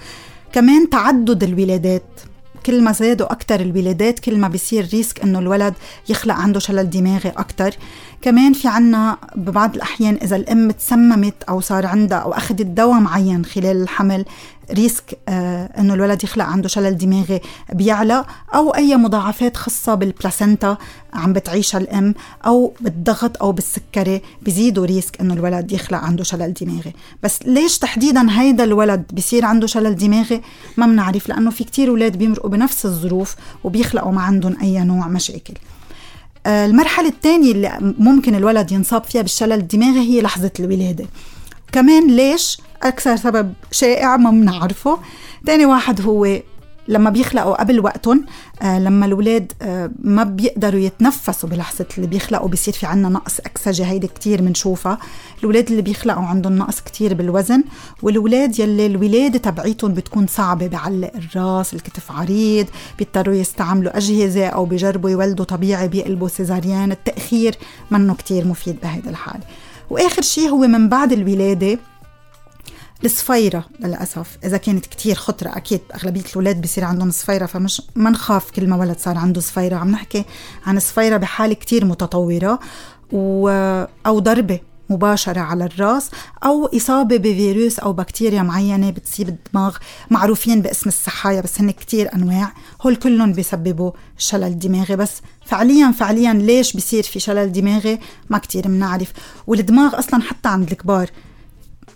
كمان 0.53 0.91
تعدد 0.91 1.43
الولادات 1.43 2.21
كل 2.67 2.83
ما 2.83 2.93
زادوا 2.93 3.33
أكتر 3.33 3.61
الولادات 3.61 4.19
كل 4.19 4.39
ما 4.39 4.49
بيصير 4.49 4.89
ريسك 4.93 5.23
إنه 5.23 5.39
الولد 5.39 5.75
يخلق 6.09 6.35
عنده 6.35 6.61
شلل 6.61 6.91
دماغي 6.91 7.33
أكتر. 7.37 7.75
كمان 8.23 8.53
في 8.53 8.69
عنا 8.69 9.17
ببعض 9.37 9.75
الأحيان 9.75 10.19
إذا 10.23 10.37
الأم 10.37 10.71
تسممت 10.71 11.43
أو 11.49 11.61
صار 11.61 11.87
عندها 11.87 12.19
أو 12.19 12.33
أخذت 12.33 12.63
دواء 12.63 13.01
معين 13.01 13.45
خلال 13.45 13.83
الحمل 13.83 14.25
risk 14.73 15.19
آه 15.29 15.65
إنه 15.79 15.95
الولد 15.95 16.25
يخلق 16.25 16.45
عنده 16.45 16.69
شلل 16.69 16.99
دماغي 16.99 17.41
بيعلى 17.73 18.25
أو 18.55 18.71
أي 18.71 18.97
مضاعفات 18.97 19.57
خاصة 19.57 19.95
بال 19.95 20.11
placenta 20.11 20.77
عم 21.15 21.33
بتعيشها 21.33 21.79
الأم 21.79 22.15
أو 22.47 22.73
بالضغط 22.81 23.43
أو 23.43 23.53
بالسكري 23.53 24.23
بزيدوا 24.43 24.87
risk 24.87 25.21
إنه 25.21 25.35
الولد 25.35 25.73
يخلق 25.73 25.99
عنده 25.99 26.25
شلل 26.25 26.55
دماغي. 26.55 26.93
بس 27.23 27.39
ليش 27.45 27.79
تحديدا 27.79 28.41
هيدا 28.41 28.65
الولد 28.65 29.05
بصير 29.13 29.45
عنده 29.45 29.67
شلل 29.67 29.97
دماغي؟ 29.97 30.41
ما 30.77 30.87
بنعرف 30.87 31.29
لأنه 31.29 31.51
في 31.51 31.65
كتير 31.65 31.89
أولاد 31.89 32.17
بيمرقوا 32.17 32.51
بنفس 32.51 32.87
الظروف 32.87 33.37
وبيخلقوا 33.65 34.13
ما 34.13 34.23
عندهم 34.23 34.57
أي 34.63 34.85
نوع 34.85 35.09
مشاكل. 35.09 35.55
المرحلة 36.47 37.09
الثانية 37.09 37.53
اللي 37.53 37.95
ممكن 37.99 38.35
الولد 38.35 38.73
ينصاب 38.73 39.05
فيها 39.05 39.23
بالشلل 39.23 39.53
الدماغي 39.53 39.99
هي 39.99 40.23
لحظة 40.23 40.51
الولادة. 40.61 41.07
كمان 41.73 42.11
ليش؟ 42.17 42.59
أكثر 42.83 43.17
سبب 43.17 43.53
شائع 43.71 44.17
ما 44.17 44.31
بنعرفه. 44.31 44.99
تاني 45.47 45.67
واحد 45.67 46.01
هو 46.01 46.39
لما 46.89 47.11
بيخلقوا 47.11 47.61
قبل 47.61 47.81
وقتهم 47.81 48.25
آه 48.63 48.79
لما 48.79 49.07
الاولاد 49.07 49.53
آه 49.63 49.91
ما 50.03 50.25
بيقدروا 50.25 50.81
يتنفسوا 50.81 51.49
بلحظة 51.49 51.87
اللي 51.97 52.07
بيخلقوا 52.07 52.49
بيصير 52.49 52.75
في 52.75 52.87
عنا 52.87 53.09
نقص 53.09 53.41
اكسجه 53.41 53.85
هيدي 53.85 54.07
كتير 54.07 54.41
بنشوفها. 54.43 54.99
الاولاد 55.39 55.71
اللي 55.71 55.83
بيخلقوا 55.83 56.23
عندهم 56.25 56.57
نقص 56.57 56.81
كتير 56.81 57.15
بالوزن 57.15 57.65
والاولاد 58.03 58.59
يلي 58.59 58.87
الولادة 58.87 59.39
تبعيتهم 59.39 59.95
بتكون 59.95 60.27
صعبة 60.27 60.67
بعلق 60.67 61.11
الراس 61.15 61.75
الكتف 61.75 62.13
عريض 62.13 62.67
بيضطروا 62.99 63.35
يستعملوا 63.35 63.97
أجهزة 63.97 64.47
أو 64.47 64.65
بيجربوا 64.65 65.11
يولدوا 65.11 65.45
طبيعي 65.45 65.89
بيقلبوا 65.89 66.29
سيزاريان. 66.29 66.93
التأخير 66.93 67.55
منه 67.91 68.15
كتير 68.15 68.47
مفيد 68.47 68.77
بهيدي 68.83 69.11
الحاله 69.11 69.45
وآخر 69.91 70.23
شيء 70.23 70.49
هو 70.49 70.59
من 70.59 70.89
بعد 70.89 71.13
الولادة 71.13 71.79
الصفيرة 73.05 73.65
للأسف. 73.81 74.39
إذا 74.45 74.57
كانت 74.57 74.87
كتير 74.87 75.15
خطرة 75.15 75.57
أكيد 75.57 75.81
أغلبية 75.95 76.21
الأولاد 76.31 76.61
بصير 76.61 76.85
عندهم 76.85 77.11
صفيرة 77.11 77.47
فمش 77.47 77.83
ما 77.95 78.11
نخاف 78.11 78.51
كل 78.51 78.69
ما 78.69 78.77
ولد 78.77 78.99
صار 78.99 79.19
عنده 79.19 79.41
صفيرة. 79.41 79.77
عم 79.77 79.91
نحكي 79.91 80.25
عن 80.67 80.81
صفيرة 80.81 81.17
بحالة 81.17 81.55
كتير 81.55 81.85
متطورة 81.85 82.59
و... 83.13 83.49
أو 84.07 84.19
ضربة 84.19 84.61
مباشرة 84.91 85.41
على 85.41 85.65
الرأس 85.65 86.11
أو 86.45 86.67
إصابة 86.67 87.17
بفيروس 87.17 87.79
أو 87.79 87.93
بكتيريا 87.93 88.43
معينة 88.43 88.91
بتصيب 88.91 89.29
الدماغ. 89.29 89.77
معروفين 90.11 90.63
باسم 90.63 90.89
السحايا 90.89 91.41
بس 91.41 91.61
هن 91.61 91.71
كتير 91.71 92.15
أنواع. 92.15 92.53
هول 92.83 92.97
كلهم 92.97 93.33
بيسببوا 93.33 93.91
شلل 94.19 94.59
دماغي. 94.59 94.97
بس 94.97 95.13
فعليا 95.47 95.91
فعليا 95.91 96.33
ليش 96.33 96.77
بصير 96.77 97.03
في 97.03 97.21
شلل 97.21 97.53
دماغي؟ 97.53 97.99
ما 98.31 98.39
كتير 98.39 98.69
بنعرف 98.69 99.13
والدماغ 99.47 99.99
أصلا 99.99 100.23
حتى 100.23 100.49
عند 100.49 100.71
الكبار 100.71 101.11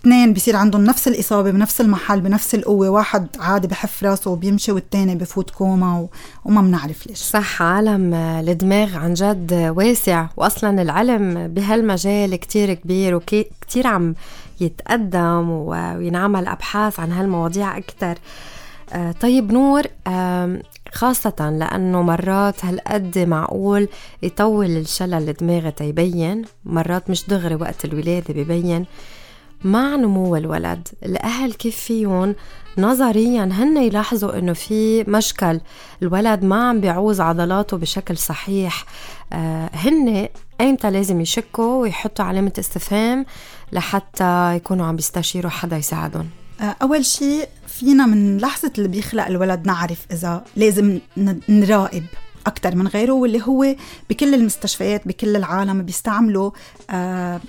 اثنين 0.01 0.33
بصير 0.33 0.55
عندهم 0.55 0.83
نفس 0.83 1.07
الإصابة 1.07 1.51
بنفس 1.51 1.81
المحل 1.81 2.21
بنفس 2.21 2.55
القوة 2.55 2.89
واحد 2.89 3.27
عادي 3.39 3.67
بحف 3.67 4.03
راسه 4.03 4.31
وبيمشي 4.31 4.71
والتاني 4.71 5.15
بفوت 5.15 5.49
كوما 5.49 5.99
و... 5.99 6.09
وما 6.45 6.61
بنعرف 6.61 7.07
ليش. 7.07 7.17
صح 7.19 7.61
عالم 7.61 8.13
الدماغ 8.13 8.97
عن 8.97 9.13
جد 9.13 9.73
واسع. 9.77 10.27
وأصلا 10.37 10.81
العلم 10.81 11.47
بهالمجال 11.47 12.35
كتير 12.35 12.73
كبير 12.73 13.15
وكتير 13.15 13.87
عم 13.87 14.15
يتقدم 14.61 15.49
وينعمل 15.49 16.47
أبحاث 16.47 16.99
عن 16.99 17.11
هالمواضيع 17.11 17.77
أكثر 17.77 18.17
آه، 18.93 19.11
طيب 19.11 19.51
نور 19.51 19.83
خاصة 20.93 21.49
لأنه 21.59 22.01
مرات 22.01 22.65
هالقد 22.65 23.19
معقول 23.19 23.87
يطول 24.23 24.65
الشلل 24.65 25.29
الدماغي 25.29 25.71
تيبين 25.71 26.41
مرات 26.65 27.09
مش 27.09 27.27
دغري 27.27 27.55
وقت 27.55 27.85
الولادة 27.85 28.33
ببين. 28.33 28.85
مع 29.63 29.95
نمو 29.95 30.35
الولد. 30.35 30.87
الأهل 31.05 31.53
كيف 31.53 31.75
فيهم 31.75 32.35
نظريا 32.77 33.43
هن 33.43 33.77
يلاحظوا 33.77 34.39
إنه 34.39 34.53
في 34.53 35.03
مشكل. 35.03 35.59
الولد 36.01 36.43
ما 36.43 36.69
عم 36.69 36.79
بيعوز 36.79 37.21
عضلاته 37.21 37.77
بشكل 37.77 38.17
صحيح. 38.17 38.85
آه 39.33 39.69
هن 39.73 40.27
ايمتى 40.61 40.91
لازم 40.91 41.21
يشكوا 41.21 41.81
ويحطوا 41.81 42.25
علامة 42.25 42.53
استفهام 42.59 43.25
لحتى 43.71 44.55
يكونوا 44.55 44.85
عم 44.85 44.95
بيستشيروا 44.95 45.51
حدا 45.51 45.77
يساعدهم؟ 45.77 46.29
آه، 46.61 46.75
أول 46.81 47.05
شيء 47.05 47.47
فينا 47.67 48.05
من 48.05 48.37
لحظة 48.37 48.71
اللي 48.77 48.89
بيخلق 48.89 49.25
الولد 49.25 49.67
نعرف 49.67 50.05
إذا 50.11 50.43
لازم 50.55 50.99
نراقب 51.49 52.03
أكثر 52.47 52.75
من 52.75 52.87
غيره 52.87 53.13
واللي 53.13 53.41
هو 53.41 53.75
بكل 54.09 54.33
المستشفيات 54.33 55.07
بكل 55.07 55.35
العالم 55.35 55.81
بيستعملوا 55.81 56.51
آه 56.89 57.41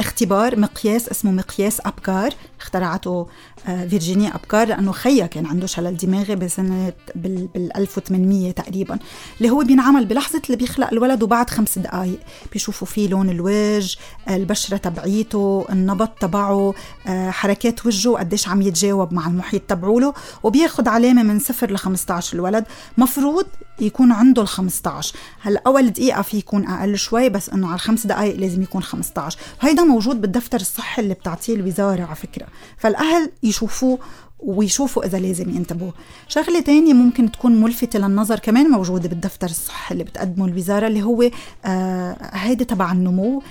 اختبار 0.00 0.60
مقياس 0.60 1.08
اسمه 1.08 1.30
مقياس 1.30 1.80
أبكار. 1.86 2.34
اخترعته 2.60 3.26
آه، 3.68 3.86
فيرجينيا 3.86 4.34
أبكار 4.34 4.68
لأنه 4.68 4.92
خيا 4.92 5.26
كان 5.26 5.46
عنده 5.46 5.66
شلل 5.66 5.96
دماغي 5.96 6.36
بسنة 6.36 6.92
بال, 7.14 7.46
بال 7.54 7.76
1800 7.76 8.50
تقريبا 8.52 8.98
اللي 9.38 9.50
هو 9.50 9.64
بينعمل 9.64 10.04
بلحظة 10.04 10.42
اللي 10.46 10.56
بيخلق 10.56 10.88
الولد 10.92 11.22
وبعد 11.22 11.50
خمس 11.50 11.78
دقايق. 11.78 12.18
بيشوفوا 12.52 12.86
فيه 12.86 13.08
لون 13.08 13.30
الوجه 13.30 13.98
البشرة 14.30 14.76
تبعيته 14.76 15.66
النبض 15.70 16.08
تبعه 16.08 16.74
آه، 17.06 17.30
حركات 17.30 17.86
وجهه 17.86 18.12
قديش 18.18 18.48
عم 18.48 18.62
يتجاوب 18.62 19.12
مع 19.14 19.26
المحيط 19.26 19.62
تبعوله. 19.62 20.14
وبياخد 20.42 20.88
علامة 20.88 21.22
من 21.22 21.38
صفر 21.38 21.70
ل 21.70 21.78
15 21.78 22.34
الولد. 22.34 22.64
مفروض 22.98 23.46
يكون 23.80 24.12
عنده 24.12 24.42
ال 24.42 24.48
15 24.48 25.14
هلا 25.40 25.62
أول 25.66 25.90
دقيقة 25.90 26.22
في 26.22 26.36
يكون 26.36 26.66
أقل 26.68 26.98
شوي 26.98 27.28
بس 27.28 27.48
إنه 27.48 27.66
على 27.66 27.74
الخمس 27.74 28.06
دقائق 28.06 28.36
لازم 28.36 28.62
يكون 28.62 28.82
15 28.82 29.38
وهيدا 29.62 29.82
موجود 29.82 30.20
بالدفتر 30.20 30.60
الصحي 30.60 31.02
اللي 31.02 31.14
بتعطيه 31.14 31.54
الوزارة 31.54 32.02
على 32.02 32.16
فكرة. 32.16 32.46
فالأهل 32.78 33.30
يشوفوه 33.42 33.98
ويشوفوا 34.38 35.04
إذا 35.04 35.18
لازم 35.18 35.50
ينتبهوا. 35.50 35.92
شغلة 36.28 36.60
تانية 36.60 36.92
ممكن 36.92 37.32
تكون 37.32 37.60
ملفتة 37.60 37.98
للنظر 37.98 38.38
كمان 38.38 38.70
موجودة 38.70 39.08
بالدفتر 39.08 39.46
الصحي 39.46 39.92
اللي 39.92 40.04
بتقدمه 40.04 40.46
الوزارة 40.46 40.86
اللي 40.86 41.02
هو 41.02 41.30
آه 41.64 42.16
هيدي 42.32 42.64
تبع 42.64 42.92
النمو 42.92 43.42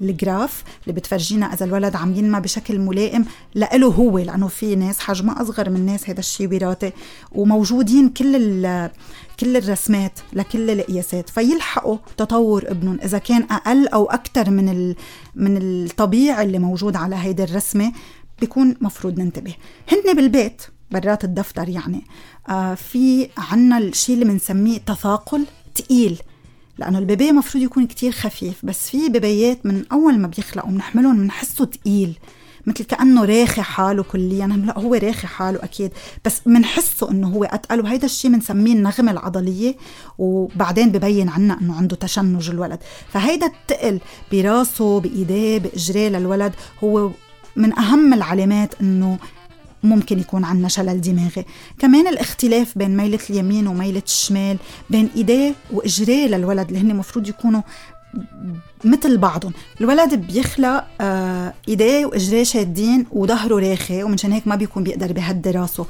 الجراف 0.00 0.64
اللي 0.82 1.00
بتفرجينا 1.00 1.54
إذا 1.54 1.64
الولد 1.64 1.96
عم 1.96 2.14
ينمى 2.14 2.40
بشكل 2.40 2.78
ملائم 2.78 3.24
لإله 3.54 3.86
هو 3.88 4.18
لأنه 4.18 4.48
في 4.48 4.76
ناس 4.76 4.98
حجمها 4.98 5.42
أصغر 5.42 5.70
من 5.70 5.86
ناس 5.86 6.10
هذا 6.10 6.20
الشيء 6.20 6.54
وراثي 6.54 6.92
وموجودين 7.32 8.08
كل 8.08 8.60
كل 9.40 9.56
الرسمات 9.56 10.12
لكل 10.32 10.70
القياسات. 10.70 11.30
فيلحقوا 11.30 11.98
تطور 12.16 12.64
ابنهم 12.70 12.98
إذا 13.04 13.18
كان 13.18 13.42
أقل 13.42 13.88
أو 13.88 14.04
أكثر 14.04 14.50
من 14.50 14.94
من 15.34 15.56
الطبيعي 15.56 16.44
اللي 16.44 16.58
موجود 16.58 16.96
على 16.96 17.16
هيدي 17.16 17.44
الرسمة. 17.44 17.92
بيكون 18.40 18.76
مفروض 18.80 19.18
ننتبه. 19.18 19.54
هن 19.88 20.16
بالبيت 20.16 20.62
برات 20.90 21.24
الدفتر 21.24 21.68
يعني 21.68 22.04
آه 22.48 22.74
في 22.74 23.28
عنا 23.38 23.78
الشيء 23.78 24.14
اللي 24.14 24.24
بنسميه 24.24 24.78
تثاقل 24.78 25.46
تقيل 25.74 26.22
لأنه 26.78 26.98
البيبي 26.98 27.32
مفروض 27.32 27.64
يكون 27.64 27.86
كتير 27.86 28.12
خفيف 28.12 28.64
بس 28.66 28.90
في 28.90 29.08
بيبيات 29.08 29.66
من 29.66 29.84
أول 29.92 30.18
ما 30.18 30.26
بيخلقوا 30.28 30.70
بنحملهم 30.70 31.22
بنحسه 31.22 31.64
تقيل 31.64 32.18
مثل 32.66 32.84
كأنه 32.84 33.24
راخي 33.24 33.62
حاله 33.62 34.02
كليا. 34.02 34.46
لا 34.46 34.78
هو 34.78 34.94
راخي 34.94 35.26
حاله 35.26 35.64
أكيد 35.64 35.92
بس 36.24 36.40
بنحسه 36.46 37.10
إنه 37.10 37.28
هو 37.28 37.44
أتقل. 37.44 37.80
وهيدا 37.80 38.04
الشيء 38.06 38.30
بنسميه 38.32 38.72
النغمة 38.72 39.12
العضلية 39.12 39.76
وبعدين 40.18 40.90
ببين 40.92 41.28
عنا 41.28 41.60
إنه 41.60 41.76
عنده 41.76 41.96
تشنج 41.96 42.50
الولد. 42.50 42.78
فهيدا 43.08 43.46
التقل 43.46 44.00
براسه 44.32 45.00
بإيديه 45.00 45.58
بإجريه 45.58 46.08
للولد 46.08 46.52
هو 46.84 47.10
من 47.56 47.78
أهم 47.78 48.14
العلامات 48.14 48.74
أنه 48.80 49.18
ممكن 49.82 50.18
يكون 50.18 50.44
عندنا 50.44 50.68
شلل 50.68 51.00
دماغي. 51.00 51.44
كمان 51.78 52.06
الاختلاف 52.08 52.78
بين 52.78 52.96
ميلة 52.96 53.18
اليمين 53.30 53.66
وميلة 53.66 54.02
الشمال 54.06 54.56
بين 54.90 55.08
إيديه 55.16 55.54
وإجريه 55.70 56.26
للولد 56.26 56.68
اللي 56.68 56.80
هن 56.80 56.96
مفروض 56.96 57.28
يكونوا 57.28 57.62
مثل 58.84 59.18
بعضهم. 59.18 59.52
الولد 59.80 60.14
بيخلق 60.14 60.84
آه، 61.00 61.54
إيديه 61.68 62.06
وإجريه 62.06 62.42
شادين 62.44 63.06
وظهره 63.12 63.70
راخي 63.70 64.02
ومنشان 64.02 64.32
هيك 64.32 64.48
ما 64.48 64.56
بيكون 64.56 64.82
بيقدر 64.82 65.12
بيهدي 65.12 65.50
راسه 65.50 65.86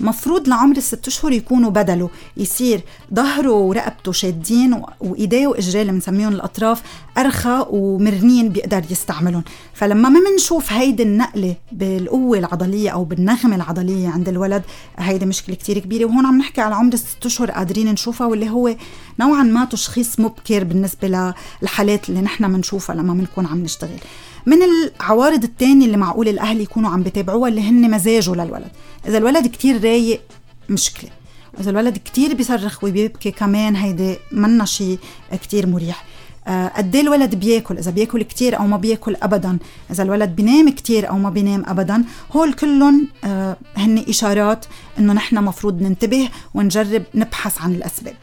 مفروض 0.00 0.48
لعمر 0.48 0.76
الست 0.76 1.06
أشهر 1.06 1.32
يكونوا 1.32 1.70
بدله. 1.70 2.10
يصير 2.36 2.80
ظهره 3.14 3.52
ورقبته 3.52 4.12
شادين 4.12 4.82
وإيديه 5.00 5.46
وإجريه 5.46 5.82
اللي 5.82 5.92
بنسميهم 5.92 6.32
الأطراف 6.32 6.82
أرخى 7.18 7.66
ومرنين 7.70 8.48
بيقدر 8.48 8.82
يستعملهم. 8.90 9.44
فلما 9.74 10.08
ما 10.08 10.20
بنشوف 10.30 10.72
هيدي 10.72 11.02
النقلة 11.02 11.56
بالقوة 11.72 12.38
العضلية 12.38 12.90
أو 12.90 13.04
بالنغمة 13.04 13.56
العضلية 13.56 14.08
عند 14.08 14.28
الولد 14.28 14.62
هيدي 14.98 15.26
مشكلة 15.26 15.56
كتير 15.56 15.78
كبيرة. 15.78 16.04
وهون 16.04 16.26
عم 16.26 16.38
نحكي 16.38 16.60
على 16.60 16.74
عمر 16.74 16.92
الست 16.92 17.26
أشهر 17.26 17.50
قادرين 17.50 17.92
نشوفها 17.92 18.26
واللي 18.26 18.50
هو 18.50 18.76
نوعا 19.20 19.42
ما 19.42 19.64
تشخيص 19.64 20.20
مبكر 20.20 20.64
بالنسبة 20.64 21.32
للحالات 21.62 22.08
اللي 22.08 22.20
نحن 22.20 22.52
بنشوفها 22.52 22.96
لما 22.96 23.14
بنكون 23.14 23.46
عم 23.46 23.62
نشتغل. 23.62 23.98
من 24.46 24.58
العوارض 24.62 25.44
الثانية 25.44 25.86
اللي 25.86 25.96
معقول 25.96 26.28
الأهل 26.28 26.60
يكونوا 26.60 26.90
عم 26.90 27.02
بتابعوها 27.02 27.48
اللي 27.48 27.60
هن 27.60 27.90
مزاجه 27.90 28.34
للولد. 28.34 28.70
إذا 29.08 29.18
الولد 29.18 29.46
كتير 29.46 29.84
رايق 29.84 30.20
مشكله 30.68 31.10
واذا 31.54 31.70
الولد 31.70 31.98
كتير 32.04 32.34
بيصرخ 32.34 32.84
وبيبكي 32.84 33.30
كمان 33.30 33.76
هيدي 33.76 34.16
منا 34.32 34.64
شيء 34.64 34.98
كتير 35.42 35.66
مريح. 35.66 36.04
آه، 36.48 36.68
قد 36.68 36.94
إيه 36.94 37.02
الولد 37.02 37.34
بياكل؟ 37.34 37.78
إذا 37.78 37.90
بياكل 37.90 38.22
كتير 38.22 38.58
أو 38.58 38.66
ما 38.66 38.76
بياكل 38.76 39.16
ابدا. 39.22 39.58
إذا 39.90 40.02
الولد 40.02 40.36
بينام 40.36 40.68
كتير 40.68 41.08
أو 41.08 41.18
ما 41.18 41.30
بينام 41.30 41.64
ابدا 41.66 42.04
هول 42.32 42.52
كلهم 42.52 43.08
آه، 43.24 43.56
هن 43.76 44.04
إشارات 44.08 44.66
إنه 44.98 45.12
نحن 45.12 45.44
مفروض 45.44 45.82
ننتبه 45.82 46.28
ونجرب 46.54 47.02
نبحث 47.14 47.62
عن 47.62 47.74
الأسباب. 47.74 48.14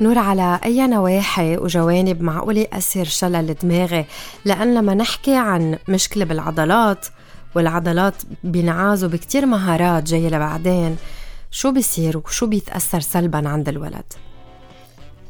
نور 0.00 0.18
على 0.18 0.60
أي 0.64 0.86
نواحي 0.86 1.56
وجوانب 1.56 2.22
معقول 2.22 2.56
يأثر 2.56 3.04
شلل 3.04 3.54
دماغي 3.62 4.06
لأن 4.44 4.74
لما 4.74 4.94
نحكي 4.94 5.34
عن 5.34 5.78
مشكلة 5.88 6.24
بالعضلات 6.24 7.06
والعضلات 7.54 8.14
بينعازوا 8.44 9.08
بكتير 9.08 9.46
مهارات 9.46 10.02
جاية 10.02 10.28
لبعدين 10.28 10.96
شو 11.50 11.70
بيصير 11.72 12.18
وشو 12.18 12.46
بيتأثر 12.46 13.00
سلبا 13.00 13.48
عند 13.48 13.68
الولد؟ 13.68 14.12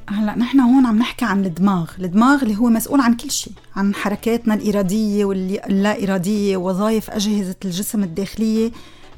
هلأ 0.09 0.39
نحن 0.39 0.61
هون 0.61 0.87
عم 0.87 0.99
نحكي 0.99 1.25
عن 1.25 1.45
الدماغ، 1.45 1.91
الدماغ 1.99 2.43
اللي 2.43 2.57
هو 2.57 2.69
مسؤول 2.69 3.00
عن 3.00 3.15
كل 3.15 3.31
شيء، 3.31 3.53
عن 3.77 3.95
حركاتنا 3.95 4.55
الإرادية 4.55 5.25
واللا 5.25 6.05
إرادية، 6.05 6.57
وظائف 6.57 7.11
أجهزة 7.11 7.57
الجسم 7.65 8.03
الداخلية، 8.03 8.71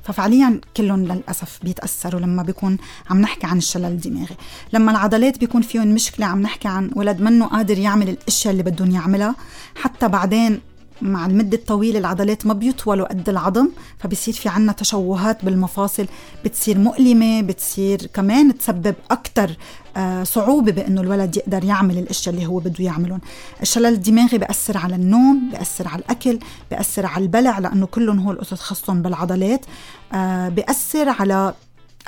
ففعليا 0.05 0.61
كلهم 0.77 1.05
للأسف 1.05 1.59
بيتأثروا 1.63 2.21
لما 2.21 2.43
بيكون 2.43 2.77
عم 3.11 3.21
نحكي 3.21 3.47
عن 3.47 3.59
الشلل 3.59 3.85
الدماغي. 3.85 4.37
لما 4.73 4.91
العضلات 4.91 5.39
بيكون 5.39 5.63
فيهم 5.63 5.95
مشكلة 5.95 6.27
عم 6.27 6.43
نحكي 6.43 6.69
عن 6.69 6.91
ولد 6.97 7.21
منه 7.21 7.47
قادر 7.47 7.79
يعمل 7.79 8.09
الأشياء 8.09 8.53
اللي 8.53 8.63
بدهم 8.63 8.91
يعملها 8.91 9.35
حتى 9.75 10.09
بعدين 10.09 10.61
مع 11.03 11.27
المدة 11.27 11.57
الطويلة 11.57 11.99
العضلات 11.99 12.47
ما 12.47 12.55
بيطولوا 12.55 13.09
قد 13.09 13.29
العظم 13.29 13.69
فبصير 13.99 14.35
في 14.35 14.49
عنا 14.49 14.73
تشوهات 14.73 15.45
بالمفاصل 15.45 16.07
بتصير 16.45 16.79
مؤلمة 16.79 17.41
بتصير 17.41 18.07
كمان 18.07 18.59
تسبب 18.59 18.95
أكثر 19.11 19.57
آه، 19.97 20.25
صعوبة 20.25 20.73
بأنه 20.73 21.01
الولد 21.01 21.37
يقدر 21.37 21.65
يعمل 21.65 21.99
الأشياء 21.99 22.35
اللي 22.35 22.47
هو 22.47 22.59
بده 22.59 22.85
يعملهم. 22.85 23.21
الشلل 23.63 23.87
الدماغي 23.87 24.39
بيأثر 24.39 24.79
على 24.79 24.95
النوم 24.95 25.51
بيأثر 25.51 25.89
على 25.89 26.03
الأكل 26.03 26.39
بيأثر 26.71 27.07
على 27.07 27.23
البلع 27.23 27.59
لأنه 27.59 27.87
كلهم 27.87 28.19
هو 28.19 28.31
القصص 28.31 28.61
خاصهم 28.61 29.03
بالعضلات 29.03 29.67
آه، 30.13 30.49
بيأثر 30.49 31.09
على 31.09 31.55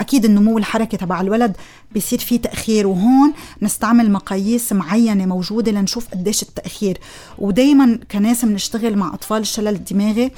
أكيد 0.01 0.25
النمو 0.25 0.59
الحركي 0.59 0.97
تبع 0.97 1.21
الولد 1.21 1.57
بيصير 1.93 2.19
في 2.19 2.39
تأخير 2.39 2.87
وهون 2.87 3.33
نستعمل 3.63 4.11
مقاييس 4.11 4.73
معينة 4.73 5.27
موجودة 5.27 5.73
لنشوف 5.73 6.09
قديش 6.09 6.43
التأخير. 6.43 6.99
ودائما 7.39 7.99
كناس 8.11 8.45
بنشتغل 8.45 8.97
مع 8.97 9.15
أطفال 9.15 9.41
الشلل 9.41 9.69
الدماغي 9.69 10.31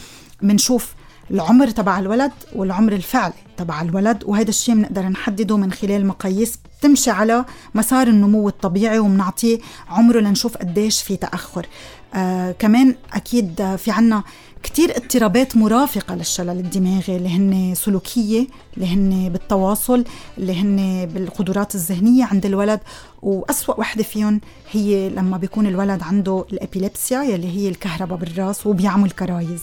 بنشوف 0.43 0.95
العمر 1.31 1.71
تبع 1.71 1.99
الولد 1.99 2.33
والعمر 2.55 2.93
الفعلي 2.93 3.35
تبع 3.57 3.83
الولد 3.83 4.25
وهذا 4.25 4.49
الشيء 4.49 4.75
بنقدر 4.75 5.03
نحدده 5.09 5.57
من 5.57 5.73
خلال 5.73 6.07
مقاييس 6.07 6.59
بتمشي 6.79 7.11
على 7.11 7.45
مسار 7.75 8.07
النمو 8.07 8.49
الطبيعي 8.49 8.99
وبنعطيه 8.99 9.59
عمره 9.89 10.21
لنشوف 10.21 10.57
قديش 10.57 11.03
في 11.03 11.17
تأخر. 11.17 11.67
آه 12.15 12.53
كمان 12.53 12.95
أكيد 13.13 13.77
في 13.77 13.91
عنا 13.91 14.23
كتير 14.67 14.97
اضطرابات 14.97 15.57
مرافقة 15.57 16.15
للشلل 16.15 16.49
الدماغي 16.59 17.17
اللي 17.17 17.29
هن 17.29 17.75
سلوكية 17.75 18.47
اللي 18.77 18.87
هن 18.87 19.29
بالتواصل 19.29 20.05
اللي 20.39 20.61
هن 20.61 21.07
بالقدرات 21.15 21.75
الذهنية 21.75 22.25
عند 22.25 22.47
الولد. 22.47 22.81
وأسوأ 23.23 23.81
وحدة 23.81 24.03
فيهم 24.03 24.41
هي 24.71 25.09
لما 25.09 25.37
بيكون 25.37 25.67
الولد 25.67 26.03
عنده 26.03 26.45
الأبيليبسيا 26.53 27.23
يلي 27.23 27.49
هي 27.57 27.69
الكهرباء 27.69 28.19
بالراس 28.19 28.67
وبيعمل 28.67 29.11
كرايز. 29.11 29.63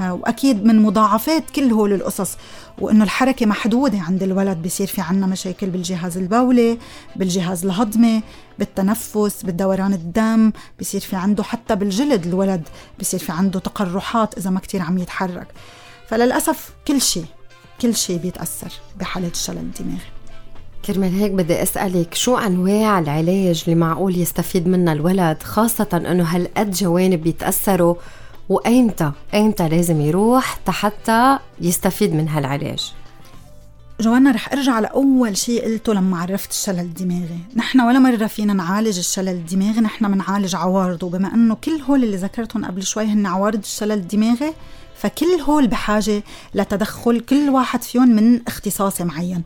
وأكيد 0.00 0.64
من 0.64 0.82
مضاعفات 0.82 1.50
كل 1.50 1.72
هول 1.72 1.92
القصص 1.92 2.36
وإنه 2.78 3.04
الحركة 3.04 3.46
محدودة 3.46 3.98
عند 3.98 4.22
الولد 4.22 4.62
بصير 4.62 4.86
في 4.86 5.00
عنا 5.00 5.26
مشاكل 5.26 5.70
بالجهاز 5.70 6.18
البولي 6.18 6.78
بالجهاز 7.16 7.64
الهضمي 7.64 8.22
بالتنفس 8.58 9.42
بالدوران 9.42 9.92
الدم 9.92 10.52
بصير 10.80 11.00
في 11.00 11.16
عنده 11.16 11.42
حتى 11.42 11.74
بالجلد 11.76 12.26
الولد 12.26 12.68
بصير 13.00 13.20
في 13.20 13.32
عنده 13.32 13.60
تقرحات 13.60 14.38
إذا 14.38 14.50
ما 14.50 14.60
كتير 14.60 14.82
عم 14.82 14.98
يتحرك. 14.98 15.46
فللأسف 16.08 16.70
كل 16.88 17.00
شيء 17.00 17.24
كل 17.80 17.94
شيء 17.94 18.18
بيتأثر 18.18 18.72
بحالة 19.00 19.28
الشلل 19.28 19.58
الدماغي. 19.58 20.00
كرمال 20.84 21.14
هيك 21.14 21.30
بدي 21.30 21.62
أسألك 21.62 22.14
شو 22.14 22.36
أنواع 22.36 22.98
العلاج 22.98 23.62
اللي 23.64 23.80
معقول 23.80 24.16
يستفيد 24.16 24.68
منها 24.68 24.92
الولد 24.92 25.42
خاصة 25.42 25.88
إنه 25.94 26.24
هالقد 26.24 26.70
جوانب 26.70 27.22
بيتأثروا 27.22 27.94
وايمتى 28.50 29.12
ايمتى 29.34 29.68
لازم 29.68 30.00
يروح 30.00 30.58
حتى 30.68 31.38
يستفيد 31.60 32.14
من 32.14 32.28
هالعلاج؟ 32.28 32.92
جوانا 34.00 34.30
رح 34.30 34.52
أرجع 34.52 34.78
لأول 34.78 35.36
شيء 35.36 35.64
قلته 35.64 35.94
لما 35.94 36.18
عرفت 36.18 36.50
الشلل 36.50 36.80
الدماغي، 36.80 37.38
نحن 37.56 37.80
ولا 37.80 37.98
مرة 37.98 38.26
فينا 38.26 38.52
نعالج 38.52 38.98
الشلل 38.98 39.28
الدماغي، 39.28 39.80
نحن 39.80 40.12
بنعالج 40.12 40.54
عوارضه، 40.56 41.10
بما 41.10 41.34
إنه 41.34 41.54
كل 41.54 41.80
هول 41.88 42.04
اللي 42.04 42.16
ذكرتهم 42.16 42.64
قبل 42.64 42.82
شوي 42.82 43.04
هن 43.04 43.26
عوارض 43.26 43.58
الشلل 43.58 43.92
الدماغي، 43.92 44.54
فكل 44.96 45.40
هول 45.46 45.66
بحاجة 45.66 46.22
لتدخل 46.54 47.20
كل 47.20 47.48
واحد 47.48 47.82
فيهم 47.82 48.08
من 48.08 48.40
اختصاص 48.46 49.00
معين. 49.00 49.42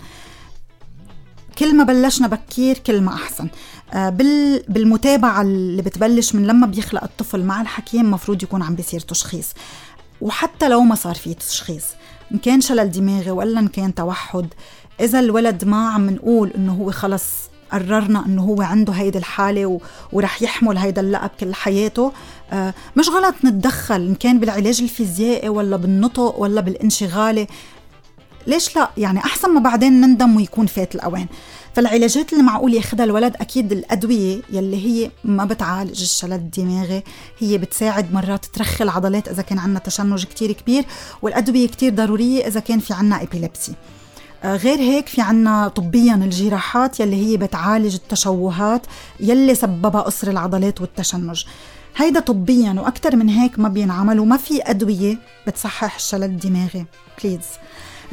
كل 1.58 1.76
ما 1.76 1.84
بلشنا 1.84 2.26
بكير 2.28 2.78
كل 2.78 3.00
ما 3.00 3.14
أحسن. 3.14 3.48
آه، 3.92 4.08
بالمتابعة 4.68 5.42
اللي 5.42 5.82
بتبلش 5.82 6.34
من 6.34 6.46
لما 6.46 6.66
بيخلق 6.66 7.04
الطفل 7.04 7.42
مع 7.44 7.60
الحكيم 7.60 8.10
مفروض 8.10 8.42
يكون 8.42 8.62
عم 8.62 8.74
بيصير 8.74 9.00
تشخيص. 9.00 9.52
وحتى 10.20 10.68
لو 10.68 10.80
ما 10.80 10.94
صار 10.94 11.14
في 11.14 11.34
تشخيص 11.34 11.84
إن 12.32 12.38
كان 12.38 12.60
شلل 12.60 12.90
دماغي 12.90 13.30
ولا 13.30 13.60
إن 13.60 13.68
كان 13.68 13.94
توحد 13.94 14.46
إذا 15.00 15.20
الولد 15.20 15.64
ما 15.64 15.88
عم 15.88 16.10
نقول 16.10 16.52
إنه 16.56 16.72
هو 16.72 16.90
خلص 16.90 17.24
قررنا 17.72 18.26
إنه 18.26 18.42
هو 18.42 18.62
عنده 18.62 18.92
هيدي 18.92 19.18
الحالة 19.18 19.66
و... 19.66 19.80
ورح 20.12 20.42
يحمل 20.42 20.78
هيدا 20.78 21.00
اللقب 21.00 21.30
كل 21.40 21.54
حياته 21.54 22.12
آه 22.52 22.74
مش 22.96 23.08
غلط 23.08 23.34
نتدخل 23.44 23.94
إن 23.94 24.14
كان 24.14 24.40
بالعلاج 24.40 24.82
الفيزيائي 24.82 25.48
ولا 25.48 25.76
بالنطق 25.76 26.38
ولا 26.38 26.60
بالانشغالي 26.60 27.46
ليش 28.46 28.76
لا؟ 28.76 28.90
يعني 28.96 29.18
أحسن 29.18 29.50
ما 29.50 29.60
بعدين 29.60 30.00
نندم 30.00 30.36
ويكون 30.36 30.66
فات 30.66 30.94
الأوان. 30.94 31.26
فالعلاجات 31.74 32.32
اللي 32.32 32.44
معقول 32.44 32.74
ياخذها 32.74 33.04
الولد 33.04 33.36
أكيد 33.36 33.72
الأدوية 33.72 34.42
يلي 34.50 34.86
هي 34.86 35.10
ما 35.24 35.44
بتعالج 35.44 36.02
الشلل 36.02 36.32
الدماغي 36.32 37.02
هي 37.38 37.58
بتساعد 37.58 38.12
مرات 38.14 38.44
ترخي 38.44 38.84
العضلات 38.84 39.28
إذا 39.28 39.42
كان 39.42 39.58
عندنا 39.58 39.78
تشنج 39.78 40.24
كتير 40.24 40.52
كبير 40.52 40.84
والأدوية 41.22 41.68
كتير 41.68 41.94
ضرورية 41.94 42.46
إذا 42.46 42.60
كان 42.60 42.78
في 42.78 42.94
عندنا 42.94 43.22
epilepsy 43.22 43.72
آه، 44.44 44.56
غير 44.56 44.78
هيك 44.78 45.08
في 45.08 45.20
عنا 45.20 45.68
طبيا 45.68 46.14
الجراحات 46.14 47.00
يلي 47.00 47.16
هي 47.16 47.36
بتعالج 47.36 47.94
التشوهات 47.94 48.86
يلي 49.20 49.54
سببها 49.54 50.00
قصر 50.00 50.30
العضلات 50.30 50.80
والتشنج. 50.80 51.44
هيدا 51.96 52.20
طبيا 52.20 52.76
وأكثر 52.78 53.16
من 53.16 53.28
هيك 53.28 53.58
ما 53.58 53.68
بينعمل 53.68 54.20
وما 54.20 54.36
في 54.36 54.62
أدوية 54.62 55.18
بتصحح 55.46 55.94
الشلل 55.94 56.24
الدماغي. 56.24 56.86
بليز 57.22 57.40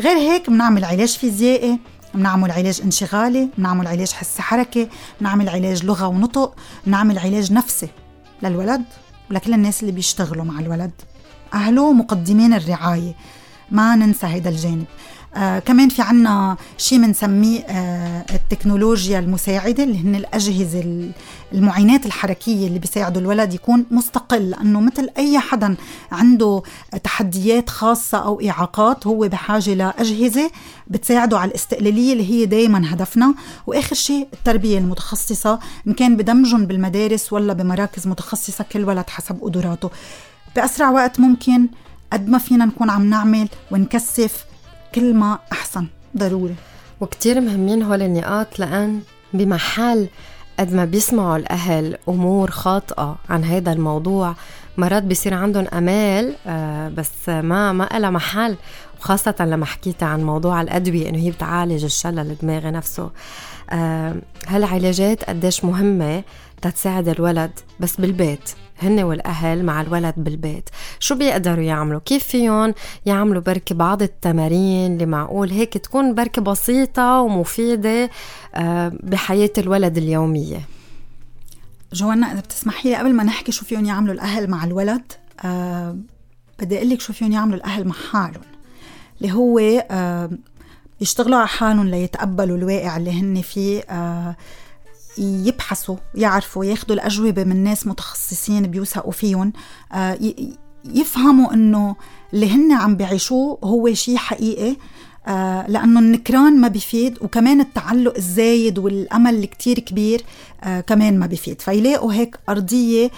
غير 0.01 0.17
هيك 0.17 0.49
بنعمل 0.49 0.85
علاج 0.85 1.17
فيزيائي 1.17 1.79
بنعمل 2.13 2.51
علاج 2.51 2.81
انشغالي 2.81 3.49
بنعمل 3.57 3.87
علاج 3.87 4.11
حس 4.11 4.39
حركة 4.39 4.87
بنعمل 5.21 5.49
علاج 5.49 5.85
لغة 5.85 6.07
ونطق 6.07 6.55
بنعمل 6.87 7.19
علاج 7.19 7.53
نفسي 7.53 7.87
للولد 8.43 8.83
ولكل 9.31 9.53
الناس 9.53 9.81
اللي 9.81 9.91
بيشتغلوا 9.91 10.45
مع 10.45 10.59
الولد. 10.59 10.91
أهله 11.53 11.93
مقدمين 11.93 12.53
الرعاية 12.53 13.15
ما 13.71 13.95
ننسى 13.95 14.25
هذا 14.27 14.49
الجانب. 14.49 14.85
آه 15.35 15.59
كمان 15.59 15.89
في 15.89 16.01
عنا 16.01 16.57
شيء 16.77 17.01
بنسميه 17.01 17.59
آه 17.59 18.25
التكنولوجيا 18.35 19.19
المساعدة 19.19 19.83
اللي 19.83 19.99
هن 20.03 20.15
الأجهزة 20.15 21.11
المعينات 21.53 22.05
الحركية 22.05 22.67
اللي 22.67 22.79
بيساعدوا 22.79 23.21
الولد 23.21 23.53
يكون 23.53 23.85
مستقل 23.91 24.49
لأنه 24.49 24.81
مثل 24.81 25.09
أي 25.17 25.39
حدا 25.39 25.75
عنده 26.11 26.61
تحديات 27.03 27.69
خاصة 27.69 28.17
أو 28.17 28.41
إعاقات 28.49 29.07
هو 29.07 29.27
بحاجة 29.27 29.73
لأجهزة 29.73 30.51
بتساعده 30.87 31.39
على 31.39 31.49
الاستقلالية 31.49 32.13
اللي 32.13 32.29
هي 32.29 32.45
دايما 32.45 32.93
هدفنا. 32.93 33.33
وآخر 33.67 33.95
شيء 33.95 34.27
التربية 34.33 34.77
المتخصصة 34.77 35.59
إن 35.87 35.93
كان 35.93 36.17
بدمجهم 36.17 36.65
بالمدارس 36.65 37.33
ولا 37.33 37.53
بمراكز 37.53 38.07
متخصصة 38.07 38.65
كل 38.71 38.83
ولد 38.85 39.09
حسب 39.09 39.39
قدراته. 39.41 39.89
بأسرع 40.55 40.89
وقت 40.89 41.19
ممكن 41.19 41.67
قد 42.13 42.29
ما 42.29 42.37
فينا 42.37 42.65
نكون 42.65 42.89
عم 42.89 43.09
نعمل 43.09 43.47
ونكثف 43.71 44.45
كل 44.95 45.13
ما 45.13 45.39
أحسن 45.51 45.87
ضروري. 46.17 46.55
وكتير 47.01 47.41
مهمين 47.41 47.83
هول 47.83 48.01
النقاط 48.01 48.59
لأن 48.59 49.01
بمحل 49.33 50.07
قد 50.59 50.73
ما 50.73 50.85
بيسمعوا 50.85 51.37
الأهل 51.37 51.97
أمور 52.09 52.51
خاطئة 52.51 53.15
عن 53.29 53.43
هذا 53.43 53.73
الموضوع 53.73 54.35
مرات 54.77 55.03
بيصير 55.03 55.33
عندهم 55.33 55.67
أمال 55.73 56.35
آه، 56.47 56.89
بس 56.89 57.29
ما 57.29 57.71
ما 57.71 57.89
لها 57.93 58.09
محل 58.09 58.55
وخاصة 58.99 59.35
لما 59.39 59.65
حكيت 59.65 60.03
عن 60.03 60.23
موضوع 60.23 60.61
الأدوية 60.61 61.09
إنه 61.09 61.17
هي 61.17 61.31
بتعالج 61.31 61.83
الشلل 61.83 62.19
الدماغي 62.19 62.71
نفسه. 62.71 63.09
آه، 63.69 64.15
هالعلاجات 64.47 65.23
قديش 65.23 65.65
مهمة؟ 65.65 66.23
تتساعد 66.61 67.09
الولد 67.09 67.51
بس 67.79 67.95
بالبيت 67.95 68.49
هن 68.81 69.03
والأهل 69.03 69.65
مع 69.65 69.81
الولد 69.81 70.13
بالبيت. 70.17 70.69
شو 70.99 71.15
بيقدروا 71.15 71.63
يعملوا؟ 71.63 71.99
كيف 72.05 72.23
فيهم 72.23 72.73
يعملوا 73.05 73.41
بركة 73.41 73.75
بعض 73.75 74.01
التمارين 74.01 74.93
اللي 74.93 75.05
معقول؟ 75.05 75.51
هيك 75.51 75.77
تكون 75.77 76.15
بركة 76.15 76.41
بسيطة 76.41 77.21
ومفيدة 77.21 78.09
آه، 78.55 78.91
بحياة 79.03 79.51
الولد 79.57 79.97
اليومية. 79.97 80.61
جوانا 81.93 82.31
إذا 82.31 82.39
بتسمحي 82.39 82.89
لي 82.89 82.95
قبل 82.95 83.13
ما 83.13 83.23
نحكي 83.23 83.51
شو 83.51 83.65
فيهم 83.65 83.85
يعملوا 83.85 84.13
الأهل 84.13 84.49
مع 84.49 84.63
الولد 84.63 85.03
أه 85.45 85.97
بدي 86.59 86.77
أقول 86.77 86.89
لك 86.89 87.01
شو 87.01 87.13
فيهم 87.13 87.31
يعملوا 87.31 87.57
الأهل 87.57 87.87
مع 87.87 87.95
حالهم. 88.11 88.43
اللي 89.21 89.33
هو 89.33 89.59
أه 89.59 90.29
يشتغلوا 91.01 91.37
على 91.37 91.47
حالهم 91.47 91.87
ليتقبلوا 91.87 92.57
الواقع 92.57 92.97
اللي 92.97 93.11
هن 93.11 93.41
فيه 93.41 93.81
أه 93.81 94.35
يبحثوا 95.17 95.95
يعرفوا 96.15 96.65
ياخذوا 96.65 96.95
الأجوبة 96.95 97.43
من 97.43 97.63
ناس 97.63 97.87
متخصصين 97.87 98.67
بيوثقوا 98.67 99.11
فيهم. 99.11 99.53
آه، 99.93 100.17
يفهموا 100.85 101.53
إنه 101.53 101.95
اللي 102.33 102.49
هن 102.49 102.71
عم 102.71 102.95
بيعيشوه 102.95 103.59
هو 103.63 103.93
شيء 103.93 104.17
حقيقي. 104.17 104.75
آه 105.27 105.67
لأنه 105.67 105.99
النكران 105.99 106.61
ما 106.61 106.67
بيفيد 106.67 107.17
وكمان 107.21 107.61
التعلق 107.61 108.13
الزايد 108.17 108.79
والأمل 108.79 109.35
الكتير 109.35 109.79
كبير 109.79 110.21
آه 110.63 110.81
كمان 110.81 111.19
ما 111.19 111.25
بيفيد 111.25 111.61
فيلاقوا 111.61 112.13
هيك 112.13 112.39
أرضية 112.49 113.11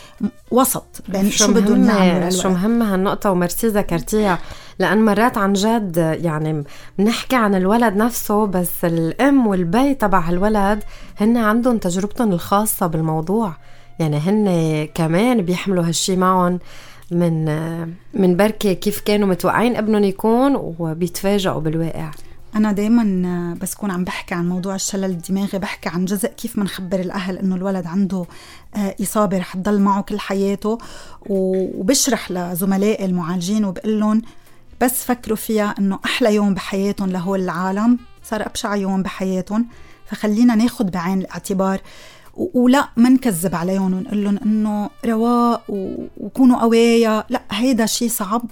وسط 0.51 1.03
بين 1.09 1.31
شو 1.31 1.53
بدهم 1.53 1.85
يعملوا 1.85 2.29
شو 2.29 2.49
مهمة 2.49 2.93
هالنقطة 2.93 3.31
وميرسي 3.31 3.67
ذكرتيها. 3.67 4.39
لأن 4.79 5.05
مرات 5.05 5.37
عن 5.37 5.53
جد 5.53 6.17
يعني 6.21 6.63
بنحكي 6.99 7.35
عن 7.35 7.55
الولد 7.55 7.95
نفسه 7.95 8.45
بس 8.45 8.85
الأم 8.85 9.47
والبي 9.47 9.93
تبع 9.93 10.19
هالولد 10.19 10.83
هن 11.17 11.37
عندهم 11.37 11.77
تجربتهم 11.77 12.31
الخاصة 12.31 12.87
بالموضوع. 12.87 13.53
يعني 13.99 14.17
هن 14.17 14.87
كمان 14.93 15.41
بيحملوا 15.41 15.83
هالشي 15.83 16.15
معهم 16.15 16.59
من 17.11 17.45
من 18.13 18.37
بركة 18.37 18.73
كيف 18.73 18.99
كانوا 18.99 19.27
متوقعين 19.27 19.75
ابنهم 19.75 20.03
يكون 20.03 20.55
وبيتفاجئوا 20.55 21.59
بالواقع. 21.59 22.11
أنا 22.55 22.71
دايما 22.71 23.57
بس 23.61 23.75
كون 23.75 23.91
عم 23.91 24.03
بحكي 24.03 24.35
عن 24.35 24.49
موضوع 24.49 24.75
الشلل 24.75 25.03
الدماغي 25.05 25.59
بحكي 25.59 25.89
عن 25.89 26.05
جزء 26.05 26.29
كيف 26.29 26.57
منخبر 26.57 26.99
الأهل 26.99 27.37
إنه 27.37 27.55
الولد 27.55 27.85
عنده 27.85 28.25
آه، 28.75 28.95
إصابة 29.01 29.37
رح 29.37 29.53
تضل 29.53 29.81
معه 29.81 30.01
كل 30.01 30.19
حياته 30.19 30.77
وبشرح 31.29 32.31
لزملائي 32.31 33.05
المعالجين 33.05 33.65
وبقول 33.65 33.99
لهم 33.99 34.21
بس 34.83 35.03
فكروا 35.03 35.37
فيها 35.37 35.75
إنه 35.79 35.99
أحلى 36.05 36.35
يوم 36.35 36.53
بحياتهم 36.53 37.09
لهول 37.09 37.41
العالم. 37.41 37.99
صار 38.23 38.45
أبشع 38.45 38.75
يوم 38.75 39.03
بحياتهم. 39.03 39.65
فخلينا 40.05 40.55
ناخد 40.55 40.91
بعين 40.91 41.19
الاعتبار. 41.19 41.81
ولا 42.53 42.89
ما 42.97 43.09
نكذب 43.09 43.55
عليهم 43.55 43.93
ونقول 43.93 44.23
لهم 44.23 44.37
إنه 44.45 44.89
رواق 45.05 45.63
وكونوا 46.17 46.61
قوايا. 46.61 47.23
لا 47.29 47.41
هيدا 47.51 47.85
شيء 47.85 48.09
صعب. 48.09 48.45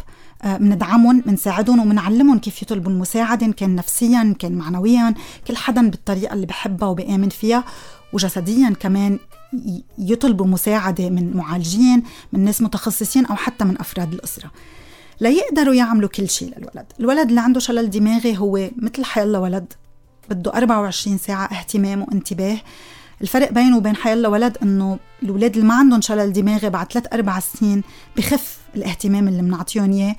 بندعمهم 0.44 1.18
آه، 1.18 1.22
بنساعدهم 1.22 1.80
وبنعلمهم 1.80 2.40
كيف 2.40 2.62
يطلبوا 2.62 2.92
المساعدة 2.92 3.46
إن 3.46 3.54
كان 3.54 3.76
نفسيا 3.76 4.22
إن 4.22 4.34
كان 4.34 4.52
معنويا. 4.52 5.14
كل 5.48 5.58
حدا 5.58 5.90
بالطريقة 5.90 6.34
اللي 6.34 6.46
بحبها 6.46 6.90
وبآمن 6.90 7.30
فيها. 7.30 7.64
وجسديا 8.14 8.74
كمان 8.80 9.20
يطلبوا 9.98 10.48
مساعدة 10.48 11.10
من 11.10 11.38
معالجين 11.38 12.04
من 12.34 12.46
ناس 12.46 12.62
متخصصين 12.62 13.26
أو 13.26 13.36
حتى 13.36 13.66
من 13.66 13.80
أفراد 13.80 14.14
الأسرة. 14.14 14.52
ليقدروا 15.22 15.74
يعملوا 15.74 16.10
كل 16.10 16.30
شيء 16.30 16.48
للولد. 16.58 16.86
الولد 17.00 17.30
اللي 17.30 17.42
عنده 17.42 17.60
شلل 17.60 17.90
دماغي 17.90 18.38
هو 18.38 18.70
مثل 18.78 19.06
حيلا 19.06 19.40
ولد. 19.40 19.74
بده 20.30 20.54
24 20.54 21.18
ساعة 21.18 21.46
اهتمام 21.46 22.02
وانتباه. 22.02 22.58
الفرق 23.22 23.52
بينه 23.52 23.78
وبين 23.78 23.96
حيلا 23.96 24.28
ولد 24.28 24.58
إنه 24.64 25.00
الاولاد 25.24 25.56
اللي 25.56 25.68
ما 25.68 25.74
عندهم 25.74 26.02
شلل 26.02 26.34
دماغي 26.34 26.70
بعد 26.70 26.92
ثلاث 26.92 27.14
أربع 27.14 27.40
سنين 27.40 27.84
بخف 28.18 28.58
الاهتمام 28.76 29.28
اللي 29.28 29.42
بنعطيهم 29.42 29.92
إياه. 29.92 30.16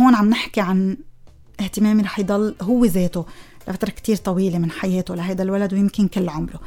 هون 0.00 0.14
عم 0.14 0.28
نحكي 0.30 0.60
عن 0.60 0.96
اهتمام 1.60 2.00
رح 2.00 2.18
يضل 2.18 2.54
هو 2.62 2.84
ذاته 2.84 3.26
لفترة 3.68 3.90
كتير 3.90 4.16
طويلة 4.16 4.58
من 4.58 4.70
حياته 4.70 5.14
لهيدا 5.14 5.42
الولد 5.44 5.74
ويمكن 5.74 6.08
كل 6.08 6.28
عمره. 6.28 6.60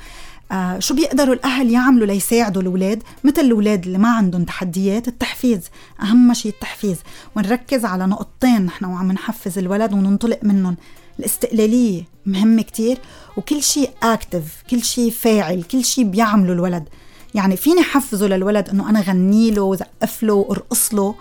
آه 0.51 0.79
شو 0.79 0.95
بيقدروا 0.95 1.33
الأهل 1.33 1.71
يعملوا 1.71 2.07
ليساعدوا 2.07 2.61
الأولاد؟ 2.61 3.03
مثل 3.23 3.41
الأولاد 3.41 3.85
اللي 3.85 3.97
ما 3.97 4.09
عندهم 4.09 4.43
تحديات 4.43 5.07
التحفيز 5.07 5.61
أهم 6.01 6.33
شيء 6.33 6.51
التحفيز. 6.51 6.97
ونركز 7.35 7.85
على 7.85 8.05
نقطتين 8.05 8.65
نحن 8.65 8.85
وعم 8.85 9.11
نحفز 9.11 9.57
الولد 9.57 9.93
وننطلق 9.93 10.39
منهم. 10.43 10.77
الاستقلالية 11.19 12.03
مهمة 12.25 12.61
كتير 12.61 12.97
وكل 13.37 13.63
شيء 13.63 13.89
اكتف 14.03 14.63
كل 14.69 14.83
شيء 14.83 15.11
فاعل 15.11 15.63
كل 15.63 15.85
شيء 15.85 16.03
بيعمله 16.03 16.53
الولد. 16.53 16.89
يعني 17.35 17.57
فيني 17.57 17.83
حفزه 17.83 18.27
للولد 18.27 18.69
إنه 18.69 18.89
أنا 18.89 19.01
غني 19.01 19.51
له 19.51 19.61
وزقف 19.61 20.23
له 20.23 20.33
وأرقص 20.33 20.93
له؟ 20.93 21.15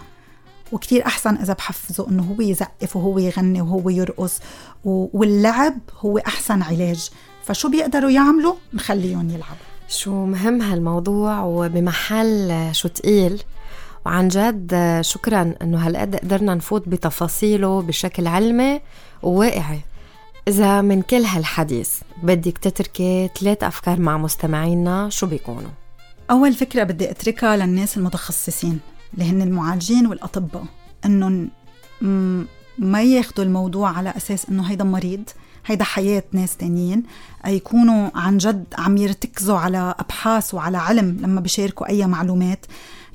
وكتير 0.73 1.07
أحسن 1.07 1.37
إذا 1.37 1.53
بحفزه 1.53 2.09
إنه 2.09 2.23
هو 2.23 2.43
يزقف 2.43 2.97
وهو 2.97 3.19
يغني 3.19 3.61
وهو 3.61 3.91
يرقص. 3.91 4.41
واللعب 4.85 5.79
هو 6.01 6.19
أحسن 6.19 6.63
علاج. 6.63 7.11
فشو 7.49 7.69
بيقدروا 7.69 8.11
يعملوا؟ 8.11 8.55
نخليهم 8.75 9.31
يلعبوا. 9.31 9.69
شو 9.89 10.27
مهم 10.27 10.63
هالموضوع 10.63 11.41
وبمحل 11.41 12.69
شو 12.73 12.89
تقيل؟ 12.89 13.43
وعن 14.07 14.29
جد 14.29 14.99
شكرا 15.01 15.55
إنه 15.63 15.87
هالقد 15.87 16.17
قدرنا 16.17 16.55
نفوت 16.55 16.89
بتفاصيله 16.89 17.83
بشكل 17.83 18.27
علمي 18.27 18.81
وواقعي. 19.23 19.81
إذا 20.49 20.81
من 20.81 21.03
كل 21.03 21.23
هالحديث 21.25 21.91
بدك 22.23 22.59
تتركي 22.59 23.31
ثلاث 23.41 23.65
أفكار 23.65 24.01
مع 24.01 24.19
مستمعينا 24.19 25.09
شو 25.11 25.27
بيكونوا؟ 25.27 25.71
أول 26.31 26.53
فكرة 26.53 26.83
بدي 26.83 27.11
أتركها 27.11 27.57
للناس 27.57 27.97
المتخصصين 27.97 28.81
اللي 29.15 29.25
هن 29.25 29.43
المعالجين 29.43 30.07
والأطباء 30.07 30.65
إنهم 31.05 31.51
ما 32.79 33.03
ياخدوا 33.03 33.45
الموضوع 33.45 33.91
على 33.91 34.15
أساس 34.17 34.47
إنه 34.51 34.63
هيدا 34.63 34.85
مريض. 34.85 35.23
هيدا 35.69 35.85
حياة 35.85 36.23
ناس 36.33 36.57
تانيين 36.57 37.03
يكونوا 37.47 38.11
عن 38.15 38.39
جد 38.39 38.65
عم 38.79 38.97
يرتكزوا 38.97 39.59
على 39.59 39.95
أبحاث 39.99 40.55
وعلى 40.55 40.79
علم 40.79 41.19
لما 41.21 41.41
بيشاركوا 41.41 41.89
أي 41.89 42.07
معلومات 42.07 42.67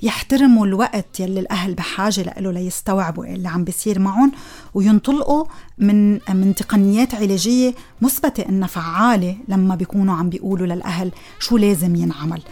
يحترموا 0.02 0.66
الوقت 0.66 1.20
يلي 1.20 1.40
الأهل 1.40 1.74
بحاجة 1.74 2.34
له 2.38 2.52
ليستوعبوا 2.52 3.24
اللي 3.24 3.48
عم 3.48 3.64
بيصير 3.64 3.98
معهم 3.98 4.32
وينطلقوا 4.74 5.44
من 5.78 6.12
من 6.12 6.54
تقنيات 6.54 7.14
علاجية 7.14 7.74
مثبتة 8.00 8.48
إنها 8.48 8.68
فعالة 8.68 9.36
لما 9.48 9.74
بيكونوا 9.74 10.16
عم 10.16 10.28
بيقولوا 10.28 10.66
للأهل 10.66 11.12
شو 11.38 11.56
لازم 11.56 11.96
ينعمل. 11.96 12.42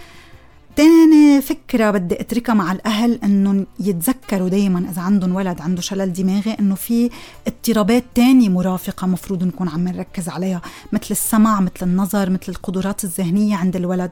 تاني 0.76 1.40
فكرة 1.40 1.90
بدي 1.90 2.20
أتركها 2.20 2.54
مع 2.54 2.72
الأهل 2.72 3.20
إنهم 3.24 3.66
يتذكروا 3.80 4.48
دايما 4.48 4.90
إذا 4.90 5.02
عندهم 5.02 5.35
ولد 5.35 5.61
عنده 5.61 5.82
شلل 5.82 6.12
دماغي 6.12 6.56
إنه 6.61 6.74
في 6.74 7.11
اضطرابات 7.46 8.04
تانية 8.14 8.48
مرافقة 8.48 9.06
مفروض 9.06 9.44
نكون 9.44 9.68
عم 9.68 9.88
نركز 9.88 10.28
عليها 10.28 10.62
مثل 10.92 11.06
السمع 11.11 11.61
مثل 11.61 11.82
النظر 11.82 12.30
مثل 12.30 12.44
القدرات 12.48 13.04
الذهنية 13.04 13.56
عند 13.56 13.76
الولد. 13.76 14.11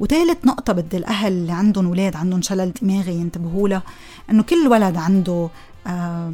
وثالث 0.00 0.44
نقطة 0.44 0.72
بدي 0.72 0.96
الأهل 0.96 1.32
اللي 1.32 1.52
عندهم 1.52 1.86
أولاد 1.86 2.16
عندهم 2.16 2.42
شلل 2.42 2.72
دماغي 2.82 3.14
ينتبهوا 3.14 3.68
لها 3.68 3.82
إنه 4.30 4.42
كل 4.42 4.68
ولد 4.68 4.96
عنده 4.96 5.48
آه 5.86 6.32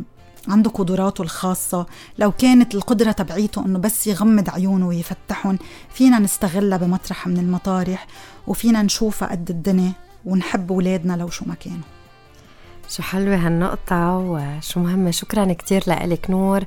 عنده 0.48 0.70
قدراته 0.70 1.22
الخاصة. 1.22 1.86
لو 2.18 2.32
كانت 2.32 2.74
القدرة 2.74 3.12
تبعيته 3.12 3.66
أنه 3.66 3.78
بس 3.78 4.06
يغمض 4.06 4.50
عيونه 4.50 4.88
ويفتحهم 4.88 5.58
فينا 5.90 6.18
نستغلها 6.18 6.78
بمطرح 6.78 7.26
من 7.26 7.38
المطارح 7.38 8.06
وفينا 8.46 8.82
نشوفها 8.82 9.28
قد 9.28 9.50
الدنيا 9.50 9.92
ونحب 10.24 10.72
أولادنا 10.72 11.16
لو 11.16 11.28
شو 11.28 11.44
ما 11.44 11.54
كانوا. 11.54 11.82
شو 12.88 13.02
حلوة 13.02 13.36
هالنقطة 13.36 14.16
وشو 14.16 14.80
مهمة. 14.80 15.10
شكرا 15.10 15.52
كتير 15.52 15.82
لك 15.86 16.30
نور 16.30 16.64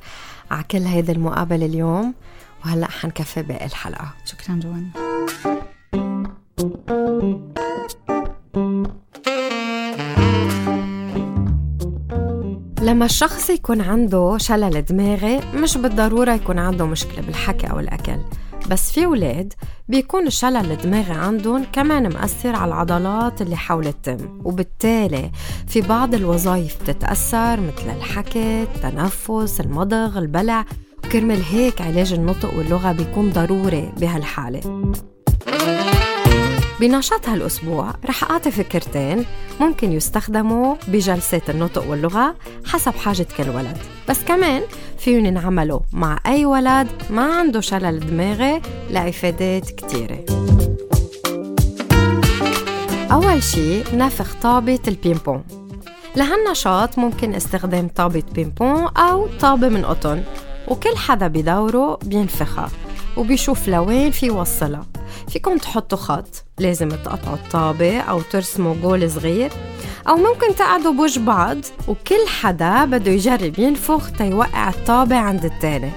على 0.52 0.64
كل 0.64 0.82
هيدي 0.82 1.12
المقابلة 1.12 1.66
اليوم. 1.66 2.14
وهلأ 2.66 2.92
حنكفي 2.92 3.42
باقي 3.42 3.66
الحلقة. 3.66 4.14
شكرا 4.26 4.60
جوان. 4.64 4.90
لما 12.86 13.06
الشخص 13.06 13.50
يكون 13.50 13.82
عنده 13.82 14.38
شلل 14.38 14.82
دماغي 14.82 15.39
مش 15.54 15.78
بالضرورة 15.78 16.34
يكون 16.34 16.60
عنده 16.60 16.86
مشكلة 16.86 17.21
بالحكي 17.21 17.67
أو 17.67 17.80
الأكل. 17.80 18.17
بس 18.69 18.91
في 18.91 19.06
ولاد 19.06 19.54
بيكون 19.89 20.28
الشلل 20.28 20.71
الدماغي 20.71 21.13
عندهم 21.13 21.63
كمان 21.74 22.13
مأثر 22.13 22.56
على 22.56 22.67
العضلات 22.67 23.41
اللي 23.41 23.56
حول 23.56 23.88
التم 23.88 24.41
وبالتالي 24.43 25.32
في 25.67 25.82
بعض 25.82 26.13
الوظائف 26.13 26.82
بتتأثر 26.82 27.60
مثل 27.60 27.89
الحكي 27.98 28.63
التنفس 28.63 29.62
المضغ 29.62 30.17
البلع. 30.17 30.65
وكرمال 31.06 31.43
هيك 31.43 31.82
علاج 31.82 32.13
النطق 32.13 32.58
واللغة 32.58 32.91
بيكون 32.91 33.30
ضروري 33.30 33.91
بهالحالة. 33.98 34.93
بنشاط 36.80 37.30
هالأسبوع 37.30 37.94
رح 38.06 38.32
أعطي 38.32 38.52
فكرتين 38.52 39.26
ممكن 39.60 39.92
يستخدموا 39.92 40.76
بجلسات 40.88 41.50
النطق 41.50 41.90
واللغة 41.90 42.36
حسب 42.66 42.96
حاجة 42.96 43.28
كل 43.38 43.50
ولد. 43.50 43.78
بس 44.10 44.24
كمان 44.24 44.62
فيهم 44.98 45.26
ينعملوا 45.26 45.80
مع 45.94 46.20
أي 46.26 46.46
ولد 46.46 46.88
ما 47.10 47.40
عنده 47.40 47.62
شلل 47.62 48.00
دماغي 48.00 48.62
لإفادات 48.90 49.72
كتيرة. 49.72 50.26
أول 53.12 53.44
شي 53.44 53.84
نفخ 53.94 54.36
طابة 54.42 54.80
البينبون 54.88 55.44
لهالنشاط 56.16 56.98
ممكن 56.98 57.34
استخدام 57.34 57.88
طابة 57.88 58.24
بينبون 58.34 58.88
أو 58.98 59.28
طابة 59.40 59.70
من 59.70 59.86
قطن 59.86 60.24
وكل 60.68 60.98
حدا 60.98 61.28
بدوره 61.28 62.00
بينفخها 62.04 62.70
وبيشوف 63.18 63.68
لوين 63.68 64.12
في 64.12 64.30
وصلها 64.30 64.86
فيكم 65.30 65.58
تحطوا 65.58 65.98
خط. 65.98 66.45
لازم 66.60 66.89
تقطعوا 66.89 67.36
الطابة 67.36 68.00
أو 68.00 68.22
ترسموا 68.22 68.76
جول 68.82 69.12
صغير 69.12 69.52
أو 70.10 70.15
ممكن 70.15 70.56
تقعدوا 70.56 70.94
بوجه 70.94 71.20
بعض 71.20 71.58
وكل 71.88 72.28
حدا 72.28 72.86
بده 72.86 73.12
يجرب 73.12 73.60
ينفخ 73.60 74.12
تيوقع 74.12 74.70
الطابة 74.70 75.15
عند 75.15 75.46
التاني. 75.46 75.91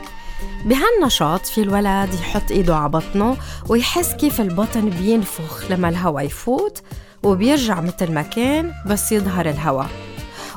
بهالنشاط 0.64 1.47
في 1.47 1.62
الولد 1.62 2.14
يحط 2.14 2.51
إيده 2.51 2.77
على 2.77 2.88
بطنه 2.88 3.37
ويحس 3.68 4.14
كيف 4.14 4.40
البطن 4.40 4.90
بينفخ 4.90 5.71
لما 5.71 5.88
الهواء 5.88 6.25
يفوت 6.25 6.83
وبيرجع 7.23 7.81
مثل 7.81 8.12
ما 8.12 8.23
كان 8.23 8.73
بس 8.87 9.12
يظهر 9.12 9.49
الهواء. 9.49 9.88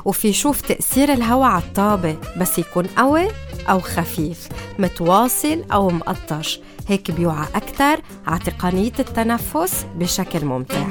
وفي 0.04 0.28
يشوف 0.28 0.60
تأثير 0.60 1.12
الهواء 1.12 1.48
على 1.48 1.62
الطابة 1.62 2.16
بس 2.36 2.58
يكون 2.58 2.86
قوي 2.86 3.28
أو 3.70 3.80
خفيف 3.80 4.48
متواصل 4.78 5.64
أو 5.72 5.88
مقطش. 5.88 6.60
هيك 6.88 7.10
بيوعى 7.10 7.46
أكثر 7.54 8.00
على 8.26 8.38
تقنية 8.38 8.92
التنفس 8.98 9.86
بشكل 9.96 10.44
ممتع. 10.44 10.86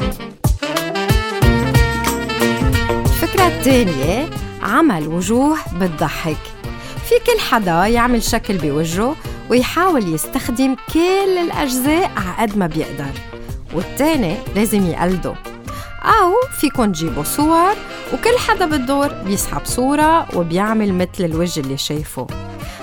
الفكرة 3.05 3.47
الثانية 3.47 4.29
عمل 4.61 5.07
وجوه 5.07 5.57
بتضحك. 5.79 6.37
في 7.09 7.15
كل 7.25 7.39
حدا 7.39 7.85
يعمل 7.87 8.23
شكل 8.23 8.57
بوجهه 8.57 9.15
ويحاول 9.49 10.13
يستخدم 10.13 10.75
كل 10.93 11.37
الأجزاء 11.45 12.11
على 12.17 12.47
قد 12.51 12.57
ما 12.57 12.67
بيقدر. 12.67 13.11
والتاني 13.73 14.35
لازم 14.55 14.87
يقلده. 14.87 15.33
أو 16.03 16.33
فيكن 16.59 16.91
تجيبوا 16.91 17.23
صور 17.23 17.73
وكل 18.13 18.37
حدا 18.47 18.65
بالدور 18.65 19.07
بيسحب 19.07 19.65
صورة 19.65 20.37
وبيعمل 20.37 20.93
مثل 20.93 21.25
الوجه 21.25 21.59
اللي 21.59 21.77
شايفه. 21.77 22.27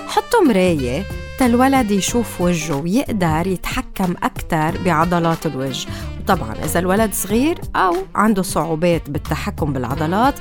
حطوا 0.07 0.43
مراية 0.47 1.03
الولد 1.41 1.91
يشوف 1.91 2.41
وجهه 2.41 2.75
ويقدر 2.75 3.47
يتحكم 3.47 4.15
أكثر 4.23 4.83
بعضلات 4.85 5.45
الوجه. 5.45 5.87
وطبعا 6.21 6.53
إذا 6.63 6.79
الولد 6.79 7.13
صغير 7.13 7.59
أو 7.75 7.95
عنده 8.15 8.41
صعوبات 8.41 9.09
بالتحكم 9.09 9.73
بالعضلات 9.73 10.35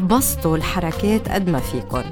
بسطوا 0.00 0.56
الحركات 0.56 1.28
قد 1.28 1.48
ما 1.50 1.60
فيكن. 1.60 2.04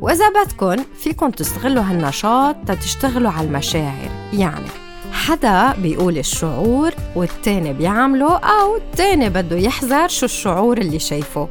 وإذا 0.00 0.28
بدكن 0.28 0.84
فيكن 0.98 1.32
تستغلوا 1.32 1.82
هالنشاط 1.82 2.56
تتشتغلوا 2.66 3.30
على 3.30 3.46
المشاعر. 3.46 4.10
يعني 4.32 4.70
حدا 5.12 5.72
بيقول 5.72 6.18
الشعور 6.18 6.90
والتاني 7.16 7.72
بيعمله 7.72 8.36
أو 8.36 8.76
التاني 8.76 9.28
بده 9.28 9.56
يحذر 9.56 10.08
شو 10.08 10.26
الشعور 10.26 10.78
اللي 10.78 10.98
شايفه. 10.98 11.48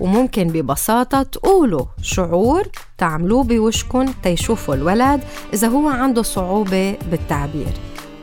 وممكن 0.00 0.48
ببساطة 0.48 1.22
تقولوا 1.22 1.84
شعور 2.02 2.62
تعملوه 2.98 3.44
بوشكن 3.44 4.06
تيشوفوا 4.22 4.74
الولد 4.74 5.20
إذا 5.54 5.68
هو 5.68 5.88
عنده 5.88 6.22
صعوبة 6.22 6.96
بالتعبير. 7.10 7.72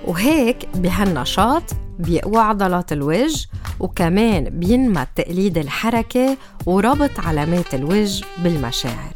وهيك 0.07 0.57
بهالنشاط 0.75 1.63
بيقوى 1.99 2.37
عضلات 2.37 2.91
الوجه 2.91 3.47
وكمان 3.79 4.43
بينمى 4.43 5.05
تقليد 5.15 5.57
الحركة 5.57 6.37
وربط 6.65 7.19
علامات 7.19 7.73
الوجه 7.75 8.25
بالمشاعر. 8.43 9.13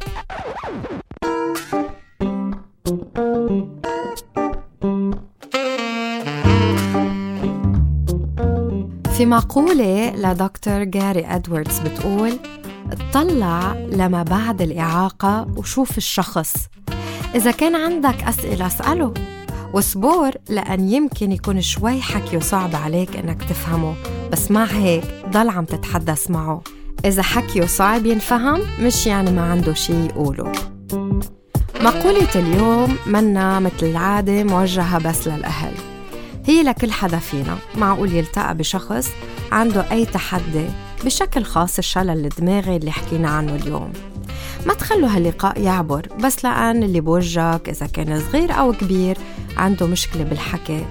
في 9.16 9.26
مقولة 9.26 10.10
لدكتور 10.10 10.84
جاري 10.84 11.26
أدواردز 11.26 11.78
بتقول 11.78 12.38
اطلع 12.92 13.72
لما 13.72 14.22
بعد 14.22 14.62
الإعاقة 14.62 15.46
وشوف 15.56 15.98
الشخص. 15.98 16.54
إذا 17.34 17.50
كان 17.50 17.74
عندك 17.74 18.22
أسئلة 18.22 18.66
اسأله. 18.66 19.14
وصبور 19.72 20.30
لأن 20.48 20.88
يمكن 20.88 21.32
يكون 21.32 21.60
شوي 21.60 22.00
حكيه 22.00 22.38
صعب 22.38 22.76
عليك 22.76 23.16
إنك 23.16 23.42
تفهمه. 23.44 23.94
بس 24.32 24.50
مع 24.50 24.64
هيك 24.64 25.04
ضل 25.28 25.48
عم 25.48 25.64
تتحدث 25.64 26.30
معه. 26.30 26.62
إذا 27.04 27.22
حكيه 27.22 27.66
صعب 27.66 28.06
ينفهم 28.06 28.60
مش 28.80 29.06
يعني 29.06 29.30
ما 29.30 29.50
عنده 29.50 29.74
شي 29.74 30.06
يقوله. 30.06 30.52
مقولة 31.80 32.34
اليوم 32.34 32.96
منا 33.06 33.60
مثل 33.60 33.86
العادة 33.86 34.44
موجهة 34.44 34.98
بس 34.98 35.28
للأهل. 35.28 35.72
هي 36.46 36.62
لكل 36.62 36.92
حدا 36.92 37.18
فينا. 37.18 37.58
معقول 37.74 38.12
يلتقى 38.12 38.54
بشخص 38.54 39.10
عنده 39.52 39.92
أي 39.92 40.06
تحدي 40.06 40.66
بشكل 41.04 41.44
خاص 41.44 41.78
الشلل 41.78 42.24
الدماغي 42.26 42.76
اللي 42.76 42.90
حكينا 42.90 43.28
عنه 43.28 43.54
اليوم؟ 43.54 43.92
ما 44.66 44.74
تخلوا 44.74 45.08
هاللقاء 45.08 45.60
يعبر 45.60 46.06
بس 46.24 46.44
لأن 46.44 46.82
اللي 46.82 47.00
بوجهك 47.00 47.68
إذا 47.68 47.86
كان 47.86 48.20
صغير 48.20 48.52
أو 48.52 48.72
كبير 48.72 49.18
عنده 49.56 49.86
مشكلة 49.86 50.24
بالحكي. 50.24 50.86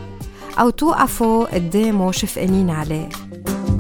أو 0.60 0.70
توقفوا 0.70 1.56
قدامه 1.56 2.12
شفقانين 2.12 2.70
عليه. 2.70 3.10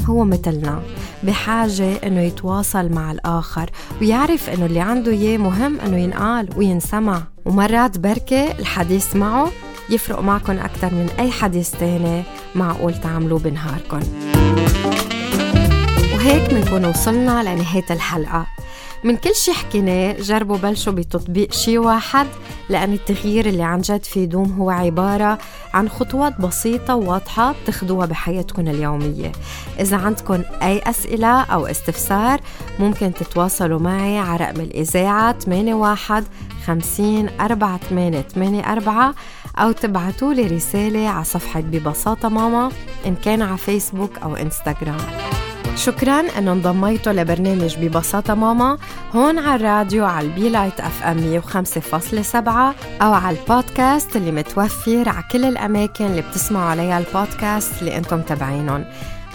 هو 0.05 0.25
مثلنا 0.25 0.81
بحاجة 1.23 1.93
إنه 2.07 2.21
يتواصل 2.21 2.89
مع 2.89 3.11
الآخر 3.11 3.69
ويعرف 4.01 4.49
إنه 4.49 4.65
اللي 4.65 4.79
عنده 4.79 5.11
إياه 5.11 5.38
مهم 5.38 5.79
إنه 5.79 5.97
ينقال 5.97 6.49
وينسمع. 6.57 7.23
ومرات 7.45 7.97
بركة 7.97 8.51
الحديث 8.59 9.15
معه 9.15 9.51
يفرق 9.89 10.19
معكم 10.19 10.60
أكثر 10.60 10.93
من 10.93 11.10
أي 11.19 11.32
حديث 11.32 11.71
تاني 11.71 12.24
معقول 12.56 12.93
تعملوه 12.93 13.39
بنهاركم 13.39 14.00
وهيك 16.13 16.54
بنكون 16.54 16.86
وصلنا 16.86 17.43
لنهاية 17.43 17.86
الحلقة. 17.91 18.45
من 19.04 19.17
كل 19.17 19.36
شي 19.36 19.54
حكيناه 19.54 20.13
جربوا 20.13 20.58
بلشوا 20.58 20.93
بتطبيق 20.93 21.52
شي 21.54 21.78
واحد 21.78 22.28
لأن 22.69 22.93
التغيير 22.93 23.45
اللي 23.45 23.63
عن 23.63 23.82
جد 23.82 24.04
في 24.04 24.26
دوم 24.26 24.52
هو 24.60 24.69
عبارة 24.69 25.38
عن 25.74 25.89
خطوات 25.89 26.41
بسيطة 26.41 26.95
وواضحة 26.95 27.56
بتاخدوها 27.63 28.06
بحياتكم 28.06 28.67
اليومية. 28.67 29.32
إذا 29.80 29.98
عندكم 29.98 30.43
أي 30.62 30.80
أسئلة 30.80 31.41
أو 31.41 31.65
استفسار 31.65 32.39
ممكن 32.80 33.13
تتواصلوا 33.13 33.80
معي 33.80 34.17
على 34.17 34.45
رقم 34.45 34.62
الإذاعة 34.62 35.36
81 35.48 36.26
50 36.65 37.30
4884 37.39 39.13
أو 39.58 39.72
تبعتوا 39.72 40.34
لي 40.34 40.48
رسالة 40.48 41.08
على 41.10 41.24
صفحة 41.24 41.60
ببساطة 41.62 42.30
ماما 42.30 42.72
إن 43.06 43.15
كان 43.15 43.41
على 43.41 43.58
فيسبوك 43.58 44.18
أو 44.24 44.36
إنستغرام. 44.36 44.98
شكرا 45.76 46.20
أنه 46.38 46.52
انضميتوا 46.52 47.13
لبرنامج 47.13 47.76
ببساطة 47.78 48.34
ماما 48.34 48.78
هون 49.15 49.39
على 49.39 49.56
الراديو 49.56 50.06
على 50.06 50.28
ال 50.28 50.49
Be 50.49 50.80
Light 50.80 51.04
FM 51.04 51.41
105.7 51.41 52.36
أو 53.02 53.13
على 53.13 53.38
البودكاست 53.38 54.15
اللي 54.15 54.32
متوفر 54.32 55.10
على 55.10 55.24
كل 55.32 55.46
الأماكن 55.46 56.06
اللي 56.06 56.22
بتسمعوا 56.22 56.70
عليها 56.70 56.98
البودكاست 57.00 57.80
اللي 57.82 57.98
أنتم 57.98 58.22
تابعينهم 58.22 58.86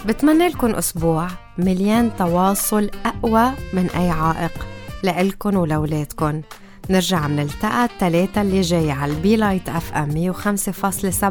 بتمنى 0.06 0.48
لكم 0.48 0.74
أسبوع 0.74 1.26
مليان 1.58 2.10
تواصل 2.18 2.90
أقوى 3.06 3.50
من 3.72 3.90
أي 3.96 4.10
عائق 4.10 4.66
لإلكن 5.02 5.56
ولولادكن 5.56 6.42
نرجع 6.90 7.28
منلتقى 7.28 7.84
الثلاثة 7.84 8.42
اللي 8.42 8.60
جاي 8.60 8.90
على 8.90 9.12
ال 9.12 9.36
Be 9.36 9.68
Light 9.68 9.92
FM 9.94 10.32
105.7 10.34 11.24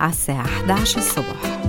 على 0.00 0.10
الساعة 0.10 0.44
11 0.44 0.98
الصبح. 0.98 1.64